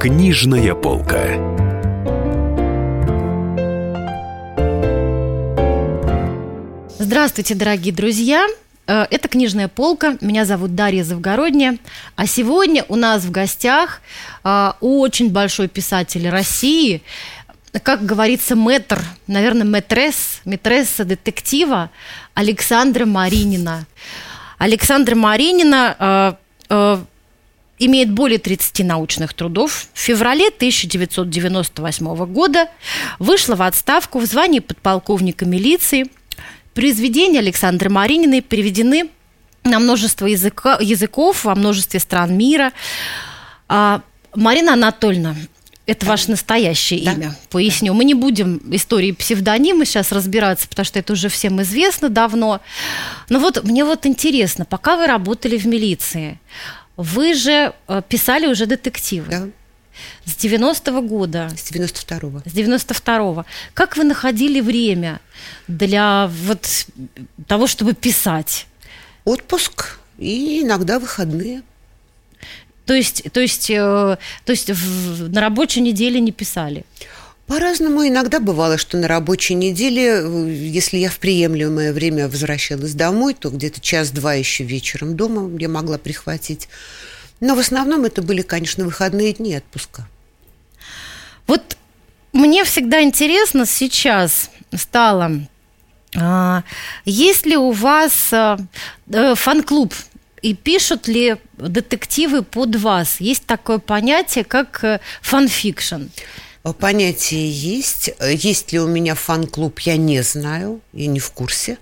Книжная 0.00 0.74
полка. 0.74 1.26
Здравствуйте, 6.98 7.54
дорогие 7.54 7.92
друзья! 7.92 8.46
Э, 8.86 9.04
Это 9.10 9.28
книжная 9.28 9.68
полка. 9.68 10.16
Меня 10.22 10.46
зовут 10.46 10.74
Дарья 10.74 11.04
Завгородняя. 11.04 11.76
А 12.16 12.26
сегодня 12.26 12.86
у 12.88 12.96
нас 12.96 13.24
в 13.24 13.30
гостях 13.30 14.00
э, 14.42 14.72
очень 14.80 15.28
большой 15.28 15.68
писатель 15.68 16.30
России, 16.30 17.02
как 17.82 18.02
говорится, 18.02 18.56
мэтр, 18.56 19.02
наверное, 19.26 19.66
мэтресс, 19.66 20.40
мэтресса 20.46 21.04
детектива 21.04 21.90
Александра 22.32 23.04
Маринина. 23.04 23.84
Александра 24.56 25.14
Маринина 25.14 26.38
э, 26.70 27.02
имеет 27.80 28.12
более 28.12 28.38
30 28.38 28.84
научных 28.84 29.34
трудов. 29.34 29.88
В 29.92 29.98
феврале 29.98 30.48
1998 30.48 32.26
года 32.26 32.68
вышла 33.18 33.56
в 33.56 33.62
отставку 33.62 34.20
в 34.20 34.26
звании 34.26 34.60
подполковника 34.60 35.46
милиции. 35.46 36.06
Произведения 36.74 37.40
Александры 37.40 37.90
Марининой 37.90 38.42
переведены 38.42 39.08
на 39.64 39.78
множество 39.78 40.26
языка, 40.26 40.78
языков 40.80 41.44
во 41.44 41.54
множестве 41.54 41.98
стран 42.00 42.36
мира. 42.36 42.72
А, 43.68 44.02
Марина 44.34 44.74
Анатольевна, 44.74 45.34
это 45.86 46.06
да. 46.06 46.12
ваше 46.12 46.30
настоящее 46.30 47.04
да. 47.04 47.12
имя. 47.12 47.36
Поясню. 47.48 47.92
Да. 47.92 47.96
Мы 47.96 48.04
не 48.04 48.14
будем 48.14 48.60
истории 48.70 49.12
псевдонимы 49.12 49.84
сейчас 49.86 50.12
разбираться, 50.12 50.68
потому 50.68 50.84
что 50.84 50.98
это 50.98 51.12
уже 51.14 51.28
всем 51.28 51.60
известно 51.62 52.08
давно. 52.08 52.60
Но 53.28 53.40
вот 53.40 53.64
мне 53.64 53.84
вот 53.84 54.06
интересно, 54.06 54.64
пока 54.64 54.96
вы 54.96 55.06
работали 55.06 55.58
в 55.58 55.66
милиции, 55.66 56.38
вы 57.02 57.34
же 57.34 57.72
э, 57.88 58.02
писали 58.08 58.46
уже 58.46 58.66
детективы. 58.66 59.30
Да. 59.30 59.48
С 60.24 60.36
90-го 60.44 61.02
года. 61.02 61.50
С 61.56 61.70
92-го. 61.70 62.40
С 62.40 62.52
92-го. 62.52 63.44
Как 63.74 63.96
вы 63.96 64.04
находили 64.04 64.60
время 64.60 65.20
для 65.68 66.30
вот 66.44 66.86
того, 67.46 67.66
чтобы 67.66 67.94
писать? 67.94 68.66
Отпуск 69.24 69.98
и 70.18 70.62
иногда 70.62 70.98
выходные. 70.98 71.62
То 72.84 72.94
есть, 72.94 73.32
то 73.32 73.40
есть, 73.40 73.70
э, 73.70 74.16
то 74.44 74.52
есть 74.52 74.70
в, 74.70 75.30
на 75.30 75.40
рабочей 75.40 75.80
неделе 75.80 76.20
не 76.20 76.32
писали? 76.32 76.84
По-разному. 77.50 78.06
Иногда 78.06 78.38
бывало, 78.38 78.78
что 78.78 78.96
на 78.96 79.08
рабочей 79.08 79.54
неделе, 79.54 80.22
если 80.68 80.98
я 80.98 81.10
в 81.10 81.18
приемлемое 81.18 81.92
время 81.92 82.28
возвращалась 82.28 82.94
домой, 82.94 83.34
то 83.34 83.50
где-то 83.50 83.80
час-два 83.80 84.34
еще 84.34 84.62
вечером 84.62 85.16
дома 85.16 85.50
я 85.58 85.68
могла 85.68 85.98
прихватить. 85.98 86.68
Но 87.40 87.56
в 87.56 87.58
основном 87.58 88.04
это 88.04 88.22
были, 88.22 88.42
конечно, 88.42 88.84
выходные 88.84 89.32
дни 89.32 89.56
отпуска. 89.56 90.06
Вот 91.48 91.76
мне 92.32 92.62
всегда 92.62 93.02
интересно 93.02 93.66
сейчас 93.66 94.48
стало, 94.72 95.40
а, 96.16 96.62
есть 97.04 97.46
ли 97.46 97.56
у 97.56 97.72
вас 97.72 98.32
а, 98.32 98.58
э, 99.08 99.34
фан-клуб 99.34 99.92
и 100.40 100.54
пишут 100.54 101.08
ли 101.08 101.34
детективы 101.58 102.44
под 102.44 102.76
вас? 102.76 103.18
Есть 103.18 103.44
такое 103.46 103.78
понятие, 103.78 104.44
как 104.44 104.84
э, 104.84 105.00
фанфикшн. 105.20 106.02
Понятие 106.62 107.50
есть. 107.50 108.10
Есть 108.20 108.72
ли 108.72 108.80
у 108.80 108.86
меня 108.86 109.14
фан-клуб, 109.14 109.78
я 109.80 109.96
не 109.96 110.22
знаю, 110.22 110.80
я 110.92 111.06
не 111.06 111.18
в 111.18 111.30
курсе. 111.30 111.78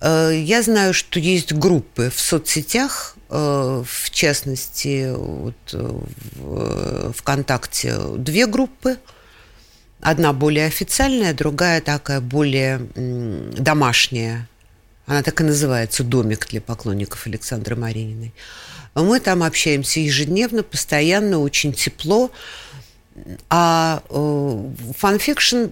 Э, 0.00 0.30
я 0.32 0.62
знаю, 0.62 0.94
что 0.94 1.18
есть 1.18 1.52
группы 1.52 2.10
в 2.14 2.20
соцсетях, 2.20 3.16
э, 3.28 3.82
в 3.84 4.10
частности, 4.10 5.10
вот 5.12 5.54
в 5.72 7.12
ВКонтакте 7.12 7.96
две 8.16 8.46
группы. 8.46 8.98
Одна 10.00 10.32
более 10.32 10.66
официальная, 10.66 11.34
другая 11.34 11.80
такая 11.80 12.20
более 12.20 12.78
домашняя. 13.58 14.48
Она 15.06 15.22
так 15.22 15.40
и 15.40 15.44
называется 15.44 16.04
«Домик 16.04 16.46
для 16.48 16.60
поклонников 16.60 17.26
Александры 17.26 17.74
Марининой». 17.74 18.32
Мы 18.94 19.20
там 19.20 19.42
общаемся 19.42 20.00
ежедневно, 20.00 20.62
постоянно, 20.62 21.38
очень 21.38 21.72
тепло. 21.72 22.30
А 23.50 24.02
э, 24.08 24.64
фанфикшн 24.96 25.66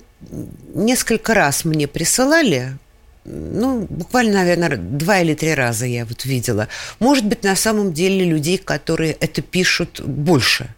несколько 0.75 1.35
раз 1.35 1.65
мне 1.65 1.87
присылали, 1.87 2.79
ну, 3.25 3.87
буквально, 3.91 4.35
наверное, 4.35 4.77
два 4.77 5.21
или 5.21 5.35
три 5.35 5.55
раза 5.55 5.87
я 5.87 6.05
вот 6.05 6.25
видела. 6.25 6.69
Может 7.01 7.27
быть, 7.27 7.43
на 7.43 7.57
самом 7.57 7.93
деле 7.93 8.25
людей, 8.25 8.59
которые 8.59 9.13
это 9.13 9.43
пишут 9.43 10.01
больше. 10.01 10.69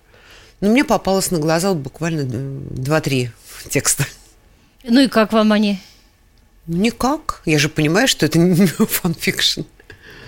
Но 0.60 0.70
мне 0.70 0.84
попалось 0.84 1.30
на 1.30 1.38
глаза 1.38 1.70
вот 1.70 1.78
буквально 1.78 2.24
два-три 2.24 3.30
текста. 3.68 4.04
Ну 4.82 5.00
и 5.00 5.08
как 5.08 5.32
вам 5.32 5.52
они? 5.52 5.80
Никак. 6.66 7.42
Я 7.44 7.58
же 7.58 7.68
понимаю, 7.68 8.08
что 8.08 8.26
это 8.26 8.38
не 8.38 8.66
фанфикшн. 8.66 9.62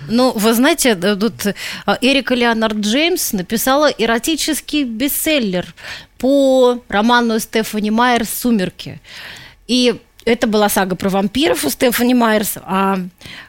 Ну, 0.07 0.31
вы 0.31 0.53
знаете, 0.53 0.95
тут 0.95 1.45
э, 1.45 1.53
Эрика 2.01 2.35
Леонард 2.35 2.77
Джеймс 2.77 3.33
написала 3.33 3.87
эротический 3.87 4.83
бестселлер 4.83 5.73
по 6.17 6.83
роману 6.87 7.39
Стефани 7.39 7.91
Майерс 7.91 8.29
«Сумерки». 8.29 8.99
И 9.67 9.95
это 10.25 10.47
была 10.47 10.69
сага 10.69 10.95
про 10.95 11.09
вампиров 11.09 11.65
у 11.65 11.69
Стефани 11.69 12.13
Майерс, 12.13 12.53
а, 12.63 12.99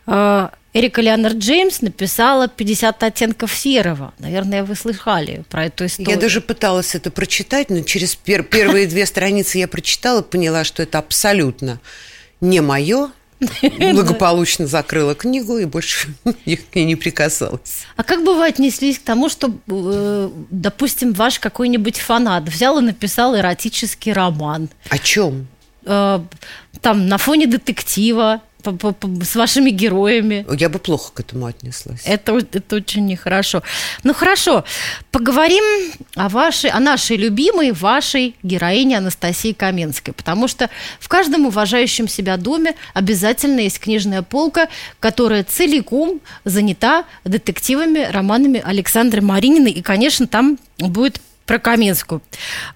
а 0.06 0.52
Эрика 0.74 1.02
Леонард 1.02 1.36
Джеймс 1.36 1.82
написала 1.82 2.46
«50 2.46 3.04
оттенков 3.04 3.54
серого». 3.54 4.14
Наверное, 4.18 4.64
вы 4.64 4.74
слышали 4.74 5.44
про 5.50 5.66
эту 5.66 5.86
историю. 5.86 6.14
Я 6.14 6.20
даже 6.20 6.40
пыталась 6.40 6.94
это 6.94 7.10
прочитать, 7.10 7.68
но 7.68 7.82
через 7.82 8.16
пер- 8.16 8.42
первые 8.42 8.86
две 8.86 9.04
страницы 9.04 9.58
я 9.58 9.68
прочитала, 9.68 10.22
поняла, 10.22 10.64
что 10.64 10.82
это 10.82 10.98
абсолютно 10.98 11.78
не 12.40 12.60
мое, 12.60 13.10
благополучно 13.92 14.66
закрыла 14.66 15.14
книгу 15.14 15.58
и 15.58 15.64
больше 15.64 16.08
к 16.24 16.74
ней 16.74 16.84
не 16.84 16.96
прикасалась. 16.96 17.84
А 17.96 18.02
как 18.02 18.24
бы 18.24 18.34
вы 18.34 18.46
отнеслись 18.46 18.98
к 18.98 19.02
тому, 19.02 19.28
что, 19.28 19.52
э, 19.66 20.30
допустим, 20.50 21.12
ваш 21.12 21.38
какой-нибудь 21.38 21.98
фанат 21.98 22.44
взял 22.44 22.78
и 22.78 22.82
написал 22.82 23.36
эротический 23.36 24.12
роман? 24.12 24.68
О 24.88 24.98
чем? 24.98 25.46
Э, 25.84 26.20
там 26.80 27.06
на 27.06 27.18
фоне 27.18 27.46
детектива, 27.46 28.40
с 28.64 29.36
вашими 29.36 29.70
героями. 29.70 30.46
Я 30.58 30.68
бы 30.68 30.78
плохо 30.78 31.12
к 31.14 31.20
этому 31.20 31.46
отнеслась. 31.46 32.02
Это, 32.04 32.38
это 32.38 32.76
очень 32.76 33.06
нехорошо. 33.06 33.62
Ну 34.04 34.14
хорошо, 34.14 34.64
поговорим 35.10 35.62
о 36.14 36.28
вашей, 36.28 36.70
о 36.70 36.80
нашей 36.80 37.16
любимой 37.16 37.72
вашей 37.72 38.36
героине 38.42 38.98
Анастасии 38.98 39.52
Каменской, 39.52 40.14
потому 40.14 40.48
что 40.48 40.70
в 41.00 41.08
каждом 41.08 41.46
уважающем 41.46 42.08
себя 42.08 42.36
доме 42.36 42.74
обязательно 42.94 43.60
есть 43.60 43.80
книжная 43.80 44.22
полка, 44.22 44.68
которая 45.00 45.44
целиком 45.44 46.20
занята 46.44 47.04
детективами, 47.24 48.10
романами 48.10 48.62
Александры 48.64 49.20
Марининой, 49.20 49.72
и, 49.72 49.82
конечно, 49.82 50.26
там 50.26 50.58
будет 50.78 51.20
про 51.46 51.58
Каменскую. 51.58 52.22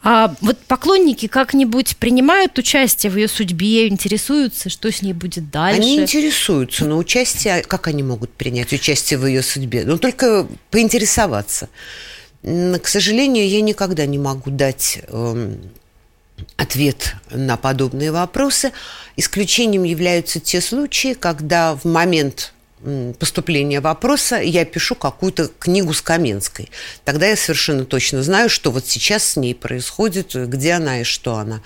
А 0.02 0.34
вот 0.40 0.58
поклонники 0.58 1.26
как-нибудь 1.26 1.96
принимают 1.96 2.58
участие 2.58 3.10
в 3.10 3.16
ее 3.16 3.28
судьбе, 3.28 3.88
интересуются, 3.88 4.68
что 4.68 4.90
с 4.90 5.02
ней 5.02 5.12
будет 5.12 5.50
дальше? 5.50 5.80
Они 5.80 6.00
интересуются, 6.00 6.84
но 6.84 6.98
участие, 6.98 7.62
как 7.62 7.86
они 7.88 8.02
могут 8.02 8.32
принять 8.32 8.72
участие 8.72 9.18
в 9.18 9.26
ее 9.26 9.42
судьбе? 9.42 9.84
Ну, 9.84 9.98
только 9.98 10.46
поинтересоваться. 10.70 11.68
К 12.42 12.86
сожалению, 12.86 13.48
я 13.48 13.60
никогда 13.60 14.06
не 14.06 14.18
могу 14.18 14.50
дать 14.50 15.00
э, 15.08 15.56
ответ 16.56 17.16
на 17.30 17.56
подобные 17.56 18.12
вопросы. 18.12 18.72
Исключением 19.16 19.84
являются 19.84 20.38
те 20.40 20.60
случаи, 20.60 21.14
когда 21.14 21.74
в 21.74 21.84
момент 21.84 22.52
поступления 23.18 23.80
вопроса 23.80 24.36
я 24.36 24.64
пишу 24.64 24.94
какую-то 24.94 25.48
книгу 25.58 25.92
с 25.92 26.02
Каменской. 26.02 26.70
Тогда 27.04 27.26
я 27.26 27.36
совершенно 27.36 27.84
точно 27.84 28.22
знаю, 28.22 28.48
что 28.48 28.70
вот 28.70 28.86
сейчас 28.86 29.24
с 29.24 29.36
ней 29.36 29.54
происходит, 29.54 30.34
где 30.34 30.72
она 30.72 31.00
и 31.00 31.04
что 31.04 31.36
она. 31.36 31.62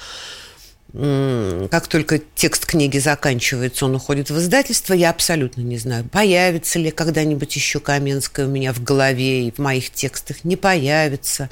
Как 0.92 1.86
только 1.86 2.20
текст 2.34 2.66
книги 2.66 2.98
заканчивается, 2.98 3.86
он 3.86 3.94
уходит 3.94 4.30
в 4.30 4.38
издательство, 4.38 4.92
я 4.92 5.10
абсолютно 5.10 5.60
не 5.60 5.78
знаю, 5.78 6.04
появится 6.04 6.80
ли 6.80 6.90
когда-нибудь 6.90 7.54
еще 7.54 7.78
Каменская 7.78 8.46
у 8.46 8.50
меня 8.50 8.72
в 8.72 8.82
голове 8.82 9.46
и 9.46 9.52
в 9.52 9.58
моих 9.58 9.90
текстах, 9.90 10.42
не 10.42 10.56
появится. 10.56 11.48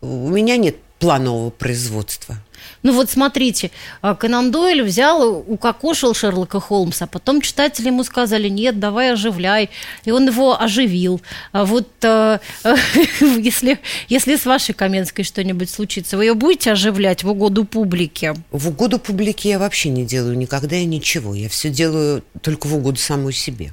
У 0.00 0.28
меня 0.28 0.56
нет 0.56 0.76
планового 1.00 1.50
производства. 1.50 2.36
Ну 2.82 2.92
вот 2.92 3.10
смотрите, 3.10 3.70
а, 4.02 4.14
Конан 4.14 4.50
Дойль 4.50 4.82
взял, 4.82 5.44
укокошил 5.46 6.14
Шерлока 6.14 6.60
Холмса, 6.60 7.04
а 7.04 7.08
потом 7.08 7.40
читатели 7.40 7.88
ему 7.88 8.04
сказали, 8.04 8.48
нет, 8.48 8.78
давай 8.78 9.12
оживляй, 9.12 9.70
и 10.04 10.10
он 10.10 10.26
его 10.26 10.60
оживил. 10.60 11.20
А 11.52 11.64
вот 11.64 11.88
а, 12.04 12.40
если, 13.20 13.78
если 14.08 14.36
с 14.36 14.46
вашей 14.46 14.74
Каменской 14.74 15.24
что-нибудь 15.24 15.70
случится, 15.70 16.16
вы 16.16 16.26
ее 16.26 16.34
будете 16.34 16.72
оживлять 16.72 17.24
в 17.24 17.30
угоду 17.30 17.64
публике? 17.64 18.34
В 18.50 18.68
угоду 18.68 18.98
публике 18.98 19.50
я 19.50 19.58
вообще 19.58 19.88
не 19.88 20.04
делаю 20.04 20.36
никогда 20.36 20.76
и 20.76 20.84
ничего. 20.84 21.34
Я 21.34 21.48
все 21.48 21.70
делаю 21.70 22.22
только 22.42 22.66
в 22.66 22.74
угоду 22.74 22.98
самой 22.98 23.32
себе. 23.32 23.72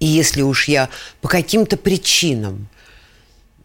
И 0.00 0.06
если 0.06 0.42
уж 0.42 0.68
я 0.68 0.88
по 1.20 1.28
каким-то 1.28 1.76
причинам 1.76 2.68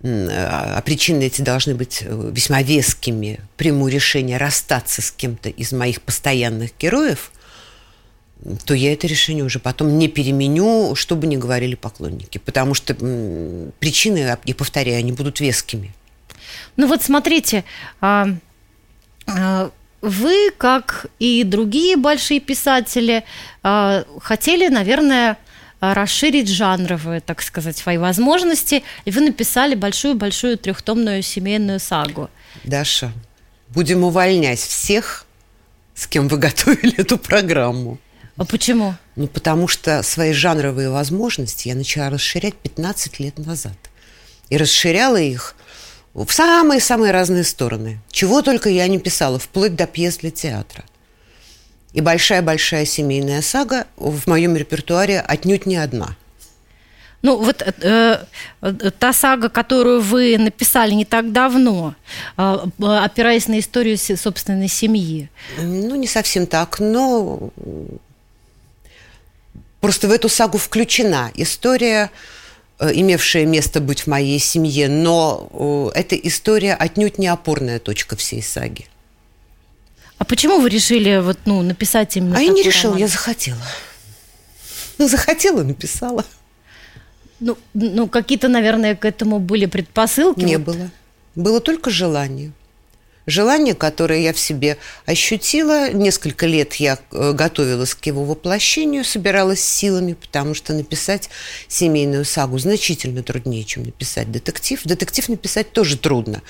а 0.04 0.82
причины 0.82 1.24
эти 1.24 1.42
должны 1.42 1.76
быть 1.76 2.02
э, 2.02 2.32
весьма 2.34 2.64
вескими, 2.64 3.40
приму 3.56 3.88
решение 3.88 4.38
расстаться 4.38 5.02
с 5.02 5.12
кем-то 5.12 5.50
из 5.50 5.72
моих 5.72 6.02
постоянных 6.02 6.72
героев, 6.80 7.32
то 8.66 8.74
я 8.74 8.94
это 8.94 9.06
решение 9.06 9.44
уже 9.44 9.60
потом 9.60 10.00
не 10.00 10.08
переменю, 10.08 10.96
что 10.96 11.16
бы 11.16 11.28
ни 11.28 11.36
говорили 11.36 11.76
поклонники. 11.76 12.40
Потому 12.40 12.74
что 12.74 12.96
причины, 13.80 14.38
я 14.44 14.56
повторяю, 14.56 14.98
они 15.00 15.12
будут 15.12 15.40
вескими. 15.40 15.94
Ну 16.76 16.88
вот 16.88 17.04
смотрите, 17.04 17.64
а, 18.00 18.28
а, 19.28 19.70
вы, 20.02 20.52
как 20.58 21.06
и 21.20 21.44
другие 21.44 21.98
большие 21.98 22.40
писатели, 22.40 23.24
а, 23.62 24.06
хотели, 24.20 24.68
наверное, 24.68 25.38
расширить 25.82 26.48
жанровые, 26.48 27.20
так 27.20 27.42
сказать, 27.42 27.76
свои 27.76 27.98
возможности, 27.98 28.84
и 29.04 29.12
вы 29.12 29.22
написали 29.22 29.76
большую-большую 29.76 30.58
трехтомную 30.58 31.24
семейную 31.24 31.80
сагу. 31.80 32.30
Даша, 32.64 33.12
будем 33.70 34.04
увольнять 34.04 34.60
всех, 34.60 35.26
с 35.96 36.08
кем 36.08 36.28
вы 36.28 36.38
готовили 36.48 37.00
эту 37.00 37.18
программу. 37.18 38.00
А 38.38 38.46
почему? 38.46 38.96
Ну, 39.16 39.28
потому 39.28 39.68
что 39.68 40.02
свои 40.04 40.34
жанровые 40.34 40.90
возможности 40.90 41.68
я 41.68 41.76
начала 41.76 42.10
расширять 42.10 42.56
15 42.56 43.20
лет 43.20 43.38
назад. 43.40 43.78
И 44.50 44.58
расширяла 44.58 45.20
их 45.20 45.56
в 46.14 46.30
самые-самые 46.32 47.12
разные 47.12 47.44
стороны. 47.44 48.00
Чего 48.12 48.42
только 48.42 48.70
я 48.70 48.88
не 48.88 49.00
писала, 49.00 49.40
вплоть 49.40 49.76
до 49.76 49.88
пьес 49.88 50.18
для 50.18 50.32
театра. 50.32 50.84
И 51.94 52.02
большая-большая 52.02 52.86
семейная 52.86 53.42
сага 53.42 53.86
в 53.98 54.28
моем 54.28 54.56
репертуаре 54.56 55.20
отнюдь 55.20 55.66
не 55.66 55.76
одна. 55.76 56.16
Ну, 57.22 57.38
вот 57.38 57.62
э, 57.62 58.26
э, 58.62 58.92
та 58.98 59.14
сага, 59.14 59.50
которую 59.50 60.02
вы 60.02 60.38
написали 60.40 60.94
не 60.94 61.06
так 61.06 61.32
давно, 61.32 61.94
э, 62.38 62.58
опираясь 62.80 63.48
на 63.48 63.60
историю 63.60 63.98
собственной 63.98 64.68
семьи. 64.68 65.30
Ну, 65.60 65.96
не 65.96 66.08
совсем 66.08 66.48
так, 66.48 66.80
но 66.80 67.52
просто 69.82 70.08
в 70.08 70.12
эту 70.12 70.30
сагу 70.30 70.58
включена 70.58 71.32
история, 71.36 72.10
э, 72.80 72.90
имевшая 72.92 73.46
место 73.46 73.82
быть 73.82 74.02
в 74.02 74.08
моей 74.08 74.40
семье, 74.40 74.90
но 74.90 75.92
э, 75.94 76.00
эта 76.00 76.16
история 76.16 76.74
отнюдь 76.74 77.20
не 77.20 77.28
опорная 77.28 77.78
точка 77.78 78.16
всей 78.16 78.42
саги. 78.42 78.88
А 80.22 80.24
почему 80.24 80.60
вы 80.60 80.70
решили 80.70 81.18
вот, 81.18 81.40
ну, 81.46 81.64
написать 81.64 82.16
именно 82.16 82.38
А 82.38 82.42
я 82.42 82.52
не 82.52 82.62
решила, 82.62 82.94
роман? 82.94 83.00
я 83.00 83.08
захотела. 83.08 83.58
Ну, 85.00 85.08
захотела, 85.08 85.64
написала. 85.64 86.26
Ну, 87.40 87.58
ну 87.74 88.08
какие-то, 88.08 88.48
наверное, 88.48 88.96
к 88.96 89.04
этому 89.04 89.40
были 89.40 89.66
предпосылки? 89.66 90.42
Не 90.42 90.58
вот. 90.58 90.66
было. 90.68 90.92
Было 91.34 91.60
только 91.60 91.90
желание. 91.90 92.52
Желание, 93.26 93.74
которое 93.74 94.22
я 94.22 94.32
в 94.32 94.38
себе 94.38 94.78
ощутила. 95.08 95.92
Несколько 95.92 96.46
лет 96.46 96.76
я 96.76 97.00
э, 97.12 97.34
готовилась 97.34 97.96
к 97.96 98.06
его 98.06 98.24
воплощению, 98.24 99.04
собиралась 99.04 99.62
силами, 99.62 100.14
потому 100.14 100.54
что 100.54 100.74
написать 100.74 101.32
семейную 101.68 102.26
сагу 102.26 102.60
значительно 102.60 103.24
труднее, 103.24 103.64
чем 103.64 103.86
написать 103.86 104.32
детектив. 104.32 104.80
Детектив 104.86 105.30
написать 105.30 105.72
тоже 105.72 105.98
трудно, 105.98 106.44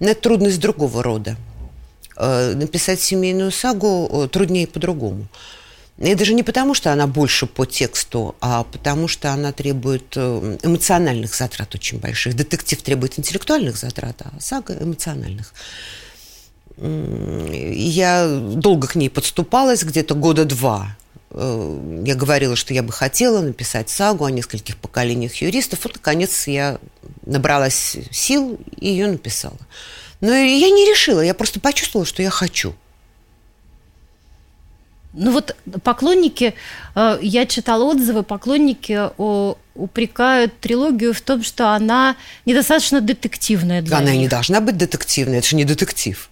но 0.00 0.08
это 0.08 0.22
трудность 0.22 0.60
другого 0.60 1.02
рода. 1.02 1.36
Э, 2.20 2.52
написать 2.54 3.00
семейную 3.00 3.52
сагу 3.52 4.10
э, 4.10 4.28
труднее 4.28 4.66
по-другому. 4.66 5.28
И 5.98 6.16
даже 6.16 6.34
не 6.34 6.42
потому, 6.42 6.74
что 6.74 6.92
она 6.92 7.06
больше 7.06 7.46
по 7.46 7.64
тексту, 7.64 8.34
а 8.40 8.64
потому 8.64 9.06
что 9.06 9.32
она 9.32 9.52
требует 9.52 10.16
э, 10.16 10.58
эмоциональных 10.64 11.32
затрат 11.36 11.76
очень 11.76 12.00
больших. 12.00 12.34
Детектив 12.34 12.82
требует 12.82 13.20
интеллектуальных 13.20 13.76
затрат, 13.76 14.20
а 14.22 14.32
сага 14.40 14.76
эмоциональных. 14.80 15.54
Я 16.76 18.26
долго 18.26 18.88
к 18.88 18.96
ней 18.96 19.10
подступалась, 19.10 19.84
где-то 19.84 20.16
года 20.16 20.44
два. 20.44 20.96
Я 21.30 22.14
говорила, 22.14 22.56
что 22.56 22.74
я 22.74 22.82
бы 22.82 22.92
хотела 22.92 23.40
написать 23.40 23.90
сагу 23.90 24.24
о 24.24 24.30
нескольких 24.30 24.76
поколениях 24.76 25.34
юристов. 25.36 25.80
Вот, 25.84 25.94
наконец, 25.94 26.48
я 26.48 26.78
набралась 27.26 27.96
сил 28.10 28.58
и 28.76 28.88
ее 28.88 29.08
написала. 29.08 29.58
Но 30.20 30.34
я 30.34 30.70
не 30.70 30.90
решила, 30.90 31.20
я 31.20 31.34
просто 31.34 31.60
почувствовала, 31.60 32.06
что 32.06 32.22
я 32.22 32.30
хочу. 32.30 32.74
Ну 35.14 35.32
вот 35.32 35.56
поклонники, 35.82 36.54
э, 36.94 37.18
я 37.22 37.46
читала 37.46 37.84
отзывы, 37.84 38.22
поклонники 38.22 39.10
упрекают 39.74 40.58
трилогию 40.60 41.14
в 41.14 41.20
том, 41.20 41.42
что 41.42 41.70
она 41.74 42.16
недостаточно 42.44 43.00
детективная 43.00 43.80
для 43.80 43.96
Она 43.98 44.12
них. 44.12 44.20
не 44.22 44.28
должна 44.28 44.60
быть 44.60 44.76
детективной, 44.76 45.38
это 45.38 45.48
же 45.48 45.56
не 45.56 45.64
детектив. 45.64 46.28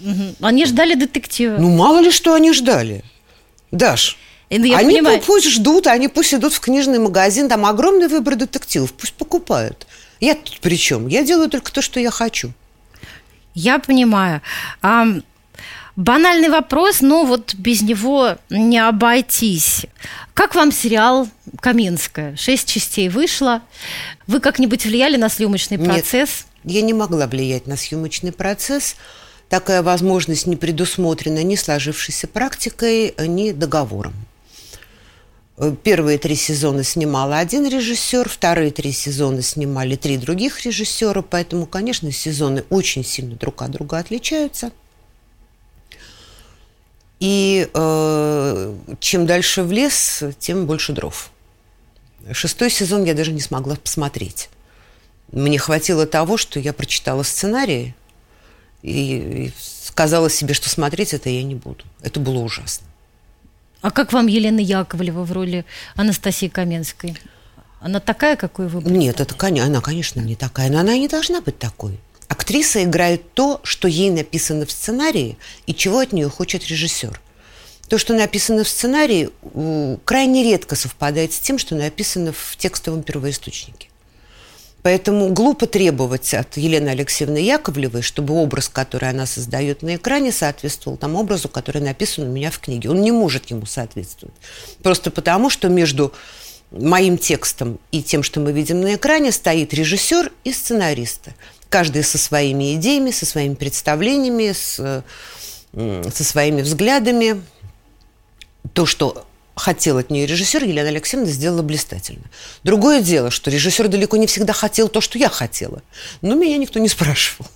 Угу. 0.00 0.36
Они 0.40 0.66
ждали 0.66 0.94
детектива. 0.94 1.56
Ну, 1.58 1.70
мало 1.70 2.00
ли 2.00 2.10
что 2.10 2.34
они 2.34 2.52
ждали. 2.52 3.04
Даш, 3.70 4.16
ну, 4.50 4.64
я 4.64 4.78
они 4.78 4.96
понимаю. 4.96 5.22
пусть 5.24 5.48
ждут, 5.48 5.86
они 5.86 6.08
пусть 6.08 6.34
идут 6.34 6.52
в 6.52 6.60
книжный 6.60 6.98
магазин, 6.98 7.48
там 7.48 7.66
огромный 7.66 8.08
выбор 8.08 8.36
детективов, 8.36 8.92
пусть 8.94 9.12
покупают. 9.14 9.86
Я 10.20 10.34
тут 10.34 10.58
при 10.60 10.76
чем? 10.76 11.06
Я 11.06 11.22
делаю 11.22 11.48
только 11.48 11.70
то, 11.70 11.82
что 11.82 12.00
я 12.00 12.10
хочу. 12.10 12.52
Я 13.58 13.80
понимаю. 13.80 14.40
А, 14.82 15.04
банальный 15.96 16.48
вопрос, 16.48 17.00
но 17.00 17.24
вот 17.24 17.54
без 17.54 17.82
него 17.82 18.36
не 18.50 18.78
обойтись. 18.78 19.86
Как 20.32 20.54
вам 20.54 20.70
сериал 20.70 21.28
«Каминская»? 21.60 22.36
Шесть 22.36 22.68
частей 22.68 23.08
вышло. 23.08 23.62
Вы 24.28 24.38
как-нибудь 24.38 24.86
влияли 24.86 25.16
на 25.16 25.28
съемочный 25.28 25.76
процесс? 25.76 26.46
Нет, 26.62 26.76
я 26.76 26.82
не 26.82 26.94
могла 26.94 27.26
влиять 27.26 27.66
на 27.66 27.76
съемочный 27.76 28.30
процесс. 28.30 28.94
Такая 29.48 29.82
возможность 29.82 30.46
не 30.46 30.54
предусмотрена 30.54 31.42
ни 31.42 31.56
сложившейся 31.56 32.28
практикой, 32.28 33.12
ни 33.18 33.50
договором. 33.50 34.14
Первые 35.82 36.18
три 36.18 36.36
сезона 36.36 36.84
снимал 36.84 37.32
один 37.32 37.66
режиссер, 37.66 38.28
вторые 38.28 38.70
три 38.70 38.92
сезона 38.92 39.42
снимали 39.42 39.96
три 39.96 40.16
других 40.16 40.64
режиссера, 40.64 41.20
поэтому, 41.20 41.66
конечно, 41.66 42.12
сезоны 42.12 42.64
очень 42.70 43.04
сильно 43.04 43.34
друг 43.34 43.60
от 43.62 43.72
друга 43.72 43.98
отличаются. 43.98 44.70
И 47.18 47.68
э, 47.74 48.74
чем 49.00 49.26
дальше 49.26 49.64
в 49.64 49.72
лес, 49.72 50.22
тем 50.38 50.66
больше 50.66 50.92
дров. 50.92 51.32
Шестой 52.30 52.70
сезон 52.70 53.02
я 53.02 53.14
даже 53.14 53.32
не 53.32 53.40
смогла 53.40 53.74
посмотреть. 53.74 54.50
Мне 55.32 55.58
хватило 55.58 56.06
того, 56.06 56.36
что 56.36 56.60
я 56.60 56.72
прочитала 56.72 57.24
сценарий 57.24 57.96
и, 58.82 59.46
и 59.46 59.52
сказала 59.82 60.30
себе, 60.30 60.54
что 60.54 60.70
смотреть 60.70 61.14
это 61.14 61.28
я 61.28 61.42
не 61.42 61.56
буду. 61.56 61.84
Это 62.00 62.20
было 62.20 62.38
ужасно. 62.38 62.86
А 63.80 63.90
как 63.90 64.12
вам 64.12 64.26
Елена 64.26 64.60
Яковлева 64.60 65.24
в 65.24 65.32
роли 65.32 65.64
Анастасии 65.94 66.48
Каменской? 66.48 67.16
Она 67.80 68.00
такая, 68.00 68.36
какой 68.36 68.66
вы 68.66 68.80
были? 68.80 68.94
Нет, 68.96 69.20
это, 69.20 69.36
она, 69.38 69.80
конечно, 69.80 70.20
не 70.20 70.34
такая, 70.34 70.68
но 70.68 70.80
она 70.80 70.96
не 70.96 71.06
должна 71.06 71.40
быть 71.40 71.58
такой. 71.58 71.98
Актриса 72.26 72.82
играет 72.82 73.32
то, 73.34 73.60
что 73.62 73.86
ей 73.88 74.10
написано 74.10 74.66
в 74.66 74.72
сценарии 74.72 75.38
и 75.66 75.74
чего 75.74 76.00
от 76.00 76.12
нее 76.12 76.28
хочет 76.28 76.66
режиссер. 76.66 77.20
То, 77.88 77.96
что 77.96 78.14
написано 78.14 78.64
в 78.64 78.68
сценарии, 78.68 79.30
крайне 80.04 80.42
редко 80.42 80.74
совпадает 80.74 81.32
с 81.32 81.38
тем, 81.38 81.56
что 81.56 81.74
написано 81.74 82.32
в 82.32 82.56
текстовом 82.58 83.02
первоисточнике. 83.02 83.88
Поэтому 84.88 85.28
глупо 85.28 85.66
требовать 85.66 86.32
от 86.32 86.56
Елены 86.56 86.88
Алексеевны 86.88 87.36
Яковлевой, 87.36 88.00
чтобы 88.00 88.32
образ, 88.32 88.70
который 88.70 89.10
она 89.10 89.26
создает 89.26 89.82
на 89.82 89.96
экране, 89.96 90.32
соответствовал 90.32 90.96
тому 90.96 91.20
образу, 91.20 91.50
который 91.50 91.82
написан 91.82 92.26
у 92.26 92.32
меня 92.32 92.50
в 92.50 92.58
книге. 92.58 92.88
Он 92.88 93.02
не 93.02 93.12
может 93.12 93.50
ему 93.50 93.66
соответствовать. 93.66 94.34
Просто 94.82 95.10
потому, 95.10 95.50
что 95.50 95.68
между 95.68 96.14
моим 96.70 97.18
текстом 97.18 97.78
и 97.92 98.02
тем, 98.02 98.22
что 98.22 98.40
мы 98.40 98.52
видим 98.52 98.80
на 98.80 98.94
экране, 98.94 99.30
стоит 99.30 99.74
режиссер 99.74 100.32
и 100.44 100.54
сценаристы. 100.54 101.34
Каждый 101.68 102.02
со 102.02 102.16
своими 102.16 102.74
идеями, 102.76 103.10
со 103.10 103.26
своими 103.26 103.56
представлениями, 103.56 104.52
с, 104.52 105.04
со 105.74 106.24
своими 106.24 106.62
взглядами. 106.62 107.42
То, 108.72 108.86
что 108.86 109.26
хотел 109.58 109.98
от 109.98 110.10
нее 110.10 110.26
режиссер, 110.26 110.64
Елена 110.64 110.88
Алексеевна 110.88 111.28
сделала 111.28 111.62
блистательно. 111.62 112.24
Другое 112.64 113.02
дело, 113.02 113.30
что 113.30 113.50
режиссер 113.50 113.88
далеко 113.88 114.16
не 114.16 114.26
всегда 114.26 114.52
хотел 114.52 114.88
то, 114.88 115.00
что 115.00 115.18
я 115.18 115.28
хотела. 115.28 115.82
Но 116.22 116.34
меня 116.34 116.56
никто 116.56 116.78
не 116.78 116.88
спрашивал. 116.88 117.46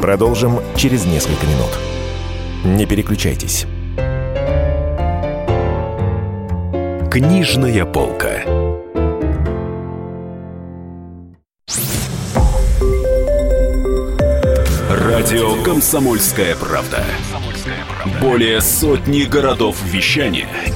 Продолжим 0.00 0.60
через 0.76 1.04
несколько 1.04 1.46
минут. 1.46 1.70
Не 2.64 2.86
переключайтесь. 2.86 3.64
Книжная 7.10 7.84
полка. 7.84 8.42
Радио 14.90 15.62
«Комсомольская 15.62 16.54
правда». 16.56 17.04
Более 18.20 18.60
сотни 18.60 19.22
городов 19.22 19.76
вещания– 19.82 20.48